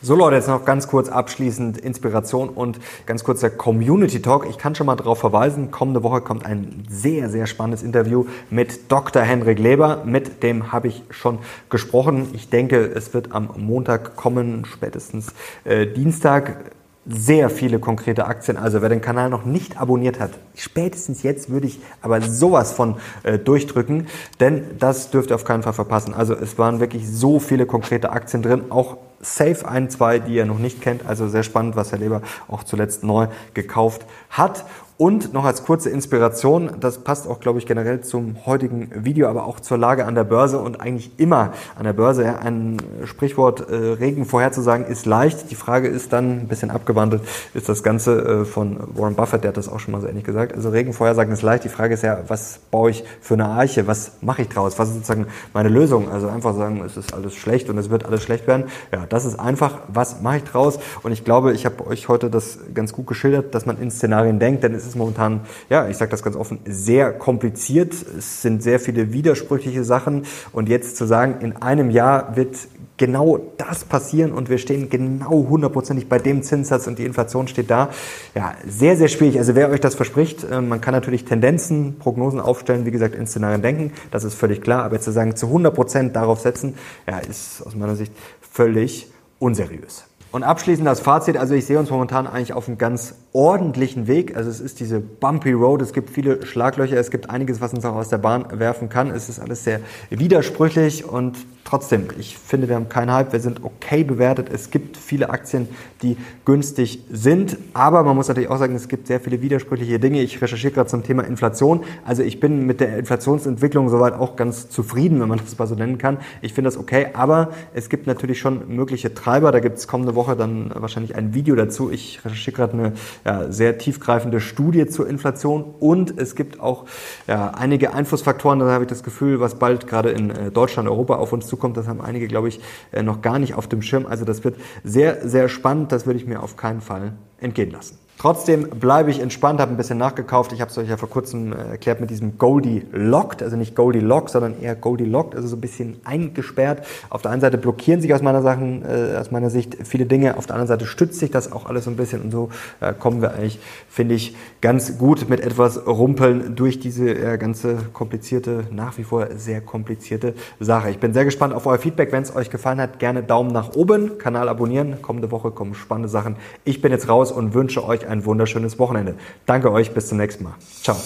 So 0.02 0.16
Leute, 0.16 0.38
jetzt 0.38 0.48
noch 0.48 0.64
ganz 0.64 0.88
kurz 0.88 1.10
abschließend 1.10 1.78
Inspiration 1.78 2.48
und 2.48 2.80
ganz 3.06 3.26
kurzer 3.26 3.50
Community 3.50 4.22
Talk. 4.22 4.48
Ich 4.50 4.58
kann 4.58 4.74
schon 4.74 4.88
mal 4.88 4.96
darauf 4.96 5.20
verweisen, 5.20 5.72
kommende 5.72 6.04
Woche 6.04 6.22
kommt 6.22 6.46
ein 6.46 6.86
sehr, 6.88 7.30
sehr 7.30 7.48
spannendes 7.48 7.84
Interview 7.84 8.26
mit 8.50 8.90
Dr. 8.90 9.22
Henrik 9.24 9.60
Leber. 9.60 10.04
Mit 10.06 10.42
dem 10.42 10.72
habe 10.72 10.88
ich 10.88 11.04
schon 11.10 11.40
gesprochen. 11.70 12.30
Ich 12.32 12.50
denke, 12.50 12.78
es 12.78 13.14
wird 13.14 13.34
am 13.34 13.50
Montag 13.58 14.16
kommen, 14.16 14.64
spätestens 14.64 15.34
äh, 15.66 15.86
Dienstag 15.86 16.72
sehr 17.10 17.50
viele 17.50 17.80
konkrete 17.80 18.26
Aktien. 18.26 18.56
Also 18.56 18.82
wer 18.82 18.89
den 18.89 19.02
Kanal 19.02 19.30
noch 19.30 19.43
nicht 19.43 19.78
abonniert 19.82 20.19
hat, 20.19 20.32
spätestens 20.56 21.24
jetzt 21.24 21.50
würde 21.50 21.67
ich 21.67 21.80
aber 22.02 22.22
sowas 22.22 22.72
von 22.72 22.98
äh, 23.24 23.39
durchdrücken, 23.39 24.08
denn 24.39 24.63
das 24.78 25.10
dürft 25.10 25.32
ihr 25.32 25.36
auf 25.36 25.43
keinen 25.43 25.63
Fall 25.63 25.74
verpassen. 25.74 26.13
Also 26.13 26.36
es 26.36 26.58
waren 26.60 26.80
wirklich 26.80 27.10
so 27.10 27.39
viele 27.39 27.65
konkrete 27.65 28.12
Aktien 28.12 28.43
drin, 28.43 28.63
auch 28.69 28.98
safe 29.22 29.67
ein, 29.67 29.89
zwei, 29.89 30.19
die 30.19 30.36
ihr 30.36 30.45
noch 30.45 30.60
nicht 30.60 30.82
kennt. 30.82 31.06
Also 31.06 31.28
sehr 31.28 31.43
spannend, 31.43 31.76
was 31.76 31.91
Herr 31.91 32.00
Leber 32.00 32.22
auch 32.48 32.63
zuletzt 32.63 33.04
neu 33.04 33.28
gekauft 33.54 34.06
hat. 34.30 34.65
Und 35.02 35.32
noch 35.32 35.46
als 35.46 35.64
kurze 35.64 35.90
Inspiration, 35.90 36.72
das 36.82 36.98
passt 36.98 37.26
auch, 37.26 37.40
glaube 37.40 37.58
ich, 37.58 37.66
generell 37.66 38.02
zum 38.02 38.46
heutigen 38.46 38.92
Video, 38.94 39.30
aber 39.30 39.46
auch 39.46 39.62
zur 39.62 39.78
Lage 39.78 40.04
an 40.04 40.14
der 40.14 40.26
Börse 40.26 40.60
und 40.60 40.82
eigentlich 40.82 41.12
immer 41.16 41.54
an 41.78 41.86
der 41.86 41.94
Börse. 41.94 42.40
Ein 42.40 42.76
Sprichwort, 43.06 43.70
äh, 43.70 43.76
Regen 43.76 44.26
vorherzusagen, 44.26 44.86
ist 44.86 45.06
leicht. 45.06 45.52
Die 45.52 45.56
Frage 45.56 45.88
ist 45.88 46.12
dann, 46.12 46.42
ein 46.42 46.48
bisschen 46.50 46.70
abgewandelt, 46.70 47.22
ist 47.54 47.70
das 47.70 47.82
Ganze 47.82 48.42
äh, 48.42 48.44
von 48.44 48.76
Warren 48.94 49.16
Buffett, 49.16 49.46
der 49.46 49.52
hat 49.52 49.58
das 49.58 49.70
auch 49.70 49.80
schon 49.80 49.94
mal 49.94 50.02
so 50.02 50.08
ähnlich 50.08 50.26
gesagt. 50.26 50.54
Also 50.54 50.68
Regen 50.68 50.92
vorhersagen 50.92 51.32
ist 51.32 51.44
leicht. 51.44 51.64
Die 51.64 51.70
Frage 51.70 51.94
ist 51.94 52.04
ja, 52.04 52.20
was 52.28 52.60
baue 52.70 52.90
ich 52.90 53.06
für 53.22 53.36
eine 53.36 53.46
Arche? 53.46 53.88
Was 53.88 54.12
mache 54.20 54.42
ich 54.42 54.50
draus? 54.50 54.80
Was 54.80 54.90
ist 54.90 54.96
sozusagen 54.96 55.28
meine 55.54 55.70
Lösung? 55.70 56.12
Also 56.12 56.28
einfach 56.28 56.54
sagen, 56.56 56.84
es 56.86 56.98
ist 56.98 57.14
alles 57.14 57.36
schlecht 57.36 57.70
und 57.70 57.78
es 57.78 57.90
wird 57.90 58.06
alles 58.06 58.22
schlecht 58.22 58.48
werden. 58.48 58.66
Ja, 58.92 59.06
das 59.08 59.24
ist 59.24 59.40
einfach, 59.40 59.78
was 59.88 60.20
mache 60.22 60.40
ich 60.40 60.44
draus? 60.44 60.78
Und 61.04 61.14
ich 61.14 61.24
glaube, 61.24 61.54
ich 61.54 61.66
habe 61.66 61.88
euch 61.88 62.10
heute 62.10 62.30
das 62.30 62.60
ganz 62.74 62.92
gut 62.92 63.08
geschildert, 63.08 63.56
dass 63.56 63.66
man 63.66 63.80
in 63.80 63.92
Szenarien 63.92 64.40
denkt, 64.40 64.66
denn 64.66 64.76
es 64.76 64.88
ist 64.89 64.95
momentan, 64.95 65.41
ja, 65.69 65.88
ich 65.88 65.97
sage 65.97 66.12
das 66.12 66.23
ganz 66.23 66.36
offen, 66.36 66.60
sehr 66.65 67.13
kompliziert. 67.13 67.93
Es 67.93 68.41
sind 68.41 68.62
sehr 68.62 68.80
viele 68.80 69.13
widersprüchliche 69.13 69.84
Sachen. 69.84 70.23
Und 70.52 70.69
jetzt 70.69 70.97
zu 70.97 71.06
sagen, 71.06 71.38
in 71.41 71.56
einem 71.56 71.89
Jahr 71.89 72.36
wird 72.36 72.56
genau 72.99 73.39
das 73.58 73.86
passieren 73.86 74.32
und 74.34 74.49
wir 74.49 74.58
stehen 74.58 74.89
genau 74.89 75.47
hundertprozentig 75.49 76.10
bei 76.10 76.19
dem 76.19 76.43
Zinssatz 76.43 76.86
und 76.86 76.99
die 76.99 77.06
Inflation 77.06 77.47
steht 77.47 77.71
da. 77.71 77.89
Ja, 78.36 78.54
sehr, 78.67 78.97
sehr 78.97 79.08
schwierig. 79.08 79.39
Also 79.39 79.56
wer 79.56 79.69
euch 79.69 79.80
das 79.80 79.95
verspricht, 79.95 80.43
äh, 80.43 80.62
man 80.62 80.82
kann 80.82 80.93
natürlich 80.93 81.25
Tendenzen, 81.25 81.97
Prognosen 81.97 82.39
aufstellen, 82.41 82.86
wie 82.86 82.91
gesagt, 82.91 83.15
in 83.15 83.25
Szenarien 83.25 83.62
denken, 83.62 83.93
das 84.12 84.25
ist 84.25 84.36
völlig 84.36 84.62
klar, 84.62 84.84
aber 84.84 84.99
zu 84.99 85.12
sagen, 85.12 85.36
zu 85.36 85.47
100 85.47 85.73
Prozent 85.73 86.15
darauf 86.15 86.41
setzen, 86.41 86.75
ja, 87.08 87.19
ist 87.19 87.65
aus 87.65 87.73
meiner 87.73 87.95
Sicht 87.95 88.12
völlig 88.41 89.10
unseriös. 89.39 90.09
Und 90.32 90.44
abschließend 90.44 90.86
das 90.86 91.00
Fazit, 91.00 91.38
also 91.38 91.56
ich 91.56 91.65
sehe 91.65 91.80
uns 91.80 91.89
momentan 91.89 92.28
eigentlich 92.28 92.54
auf 92.54 92.68
einem 92.68 92.78
ganz 92.78 93.15
ordentlichen 93.34 94.08
Weg. 94.08 94.38
Also 94.38 94.50
es 94.50 94.60
ist 94.60 94.80
diese 94.80 95.00
bumpy 95.00 95.54
road, 95.54 95.82
es 95.82 95.92
gibt 95.92 96.12
viele 96.12 96.46
Schlaglöcher, 96.46 96.98
es 96.98 97.10
gibt 97.10 97.32
einiges, 97.32 97.62
was 97.62 97.74
uns 97.74 97.84
auch 97.84 97.96
aus 97.96 98.10
der 98.10 98.20
Bahn 98.20 98.46
werfen 98.60 98.89
kann. 98.89 99.10
Es 99.10 99.28
ist 99.28 99.39
alles 99.39 99.63
sehr 99.63 99.80
widersprüchlich 100.12 101.04
und 101.04 101.38
trotzdem, 101.69 102.08
ich 102.17 102.36
finde, 102.36 102.67
wir 102.67 102.75
haben 102.75 102.89
keinen 102.89 103.13
Hype, 103.13 103.32
wir 103.32 103.39
sind 103.39 103.63
okay 103.63 104.03
bewertet. 104.03 104.47
Es 104.51 104.71
gibt 104.71 104.97
viele 104.97 105.29
Aktien, 105.29 105.67
die 106.01 106.17
günstig 106.43 107.03
sind, 107.12 107.58
aber 107.73 108.03
man 108.03 108.15
muss 108.15 108.27
natürlich 108.27 108.49
auch 108.49 108.58
sagen, 108.58 108.73
es 108.73 108.88
gibt 108.88 109.05
sehr 109.05 109.19
viele 109.19 109.41
widersprüchliche 109.43 109.99
Dinge. 109.99 110.21
Ich 110.21 110.41
recherchiere 110.41 110.73
gerade 110.73 110.89
zum 110.89 111.03
Thema 111.03 111.23
Inflation. 111.23 111.84
Also 112.05 112.23
ich 112.23 112.39
bin 112.39 112.65
mit 112.65 112.79
der 112.79 112.97
Inflationsentwicklung 112.97 113.89
soweit 113.89 114.13
auch 114.13 114.36
ganz 114.36 114.69
zufrieden, 114.69 115.21
wenn 115.21 115.27
man 115.27 115.38
das 115.38 115.58
mal 115.60 115.67
so 115.67 115.75
nennen 115.75 115.99
kann. 115.99 116.17
Ich 116.41 116.53
finde 116.53 116.69
das 116.69 116.77
okay, 116.77 117.10
aber 117.13 117.51
es 117.73 117.89
gibt 117.89 118.08
natürlich 118.08 118.39
schon 118.39 118.75
mögliche 118.75 119.13
Treiber. 119.13 119.51
Da 119.51 119.60
gibt 119.60 119.77
es 119.77 119.88
kommende 119.88 120.15
Woche 120.15 120.36
dann 120.36 120.71
wahrscheinlich 120.73 121.15
ein 121.15 121.36
Video 121.36 121.55
dazu. 121.55 121.91
Ich 121.91 122.25
recherchiere 122.25 122.55
gerade 122.55 122.73
eine 122.73 122.93
ja, 123.25 123.51
sehr 123.51 123.77
tiefgreifende 123.77 124.39
Studie 124.39 124.88
zur 124.88 125.08
Inflation 125.08 125.65
und 125.79 126.19
es 126.19 126.36
gibt 126.36 126.60
auch 126.60 126.86
ja, 127.27 127.51
einige 127.51 127.93
Einflussfaktoren, 127.93 128.60
da 128.60 128.71
habe 128.71 128.86
ich 128.86 128.89
das 128.89 129.03
Gefühl, 129.03 129.39
was 129.39 129.55
bald 129.55 129.86
gerade 129.86 130.10
in 130.10 130.32
äh, 130.32 130.49
Deutschland, 130.49 130.89
Europa 130.89 131.15
auf 131.17 131.32
uns 131.32 131.45
zukommt, 131.45 131.59
das 131.78 131.88
haben 131.88 132.02
einige, 132.02 132.28
glaube 132.28 132.48
ich, 132.48 132.60
äh, 132.91 133.04
noch 133.04 133.22
gar 133.22 133.39
nicht 133.39 133.54
auf 133.54 133.67
dem 133.67 133.82
Schirm. 133.82 134.06
Also 134.06 134.26
das 134.26 134.43
wird 134.43 134.58
sehr, 134.84 135.28
sehr 135.28 135.50
spannend, 135.50 135.91
das 135.91 136.06
würde 136.06 136.19
ich 136.19 136.26
mir 136.26 136.41
auf 136.41 136.56
keinen 136.58 136.82
Fall 136.82 137.13
entgehen 137.39 137.72
lassen. 137.72 137.98
Trotzdem 138.19 138.69
bleibe 138.69 139.12
ich 139.12 139.21
entspannt, 139.21 139.62
habe 139.62 139.71
ein 139.71 139.77
bisschen 139.77 139.97
nachgekauft. 139.97 140.51
Ich 140.51 140.60
habe 140.60 140.69
es 140.69 140.77
euch 140.77 140.89
ja 140.89 140.97
vor 140.97 141.10
kurzem 141.10 141.53
äh, 141.53 141.69
erklärt 141.71 142.01
mit 142.01 142.10
diesem 142.10 142.38
Goldie 142.38 142.86
Locked, 142.91 143.41
also 143.41 143.55
nicht 143.55 143.77
Goldie 143.77 144.01
Lock, 144.01 144.29
sondern 144.29 144.60
eher 144.62 144.75
Goldie 144.75 145.05
Locked, 145.05 145.36
also 145.36 145.47
so 145.47 145.55
ein 145.55 145.62
bisschen 145.62 146.01
eingesperrt. 146.03 146.86
Auf 147.10 147.21
der 147.21 147.32
einen 147.32 147.39
Seite 147.39 147.58
blockieren 147.58 148.01
sich 148.01 148.13
aus 148.13 148.21
meiner, 148.21 148.41
Sachen, 148.41 148.84
äh, 148.84 149.15
aus 149.15 149.32
meiner 149.32 149.49
Sicht 149.49 149.77
viele 149.86 150.05
Dinge, 150.05 150.36
auf 150.36 150.47
der 150.47 150.55
anderen 150.55 150.67
Seite 150.67 150.86
stützt 150.86 151.17
sich 151.17 151.32
das 151.32 151.53
auch 151.53 151.65
alles 151.65 151.86
so 151.86 151.91
ein 151.91 151.95
bisschen 151.95 152.21
und 152.23 152.32
so 152.32 152.49
äh, 152.82 152.93
kommen 152.93 153.21
wir 153.21 153.36
eigentlich, 153.36 153.58
finde 153.88 154.15
ich, 154.15 154.36
ganz 154.60 154.97
gut 154.97 155.29
mit 155.29 155.39
etwas 155.39 155.88
Rumpeln 155.88 156.58
durch 156.58 156.82
diese 156.82 157.12
äh, 157.12 157.38
ganze 157.38 157.77
komplizierte, 157.93 158.65
nach 158.69 158.97
wie 158.97 159.05
vor 159.05 159.27
sehr 159.38 159.62
komplizierte 159.62 160.34
Sache. 160.60 160.89
Ich 160.89 160.99
bin 160.99 161.13
sehr 161.13 161.23
gespannt 161.23 161.53
auf 161.53 161.65
euer 161.65 161.77
Feedback. 161.77 162.12
Wenn 162.12 162.23
es 162.23 162.36
euch 162.36 162.49
gefallen 162.49 162.82
hat, 162.82 162.99
gerne 162.99 163.23
Daumen 163.23 163.53
nach 163.53 163.75
oben, 163.75 164.17
Kanal 164.17 164.49
abonnieren. 164.49 165.01
Kommende 165.01 165.32
Woche 165.32 165.51
kommen 165.51 165.73
spannende 165.73 166.10
Sachen. 166.10 166.36
Ich 166.65 166.82
bin 166.82 166.91
jetzt 166.91 167.08
raus 167.08 167.32
und 167.32 167.53
wünsche 167.53 167.86
euch 167.86 168.09
ein 168.10 168.26
wunderschönes 168.26 168.80
Wochenende. 168.80 169.15
Danke 169.45 169.72
euch, 169.72 169.93
bis 169.93 170.08
zum 170.08 170.17
nächsten 170.17 170.43
Mal. 170.43 170.56
Ciao. 170.82 170.98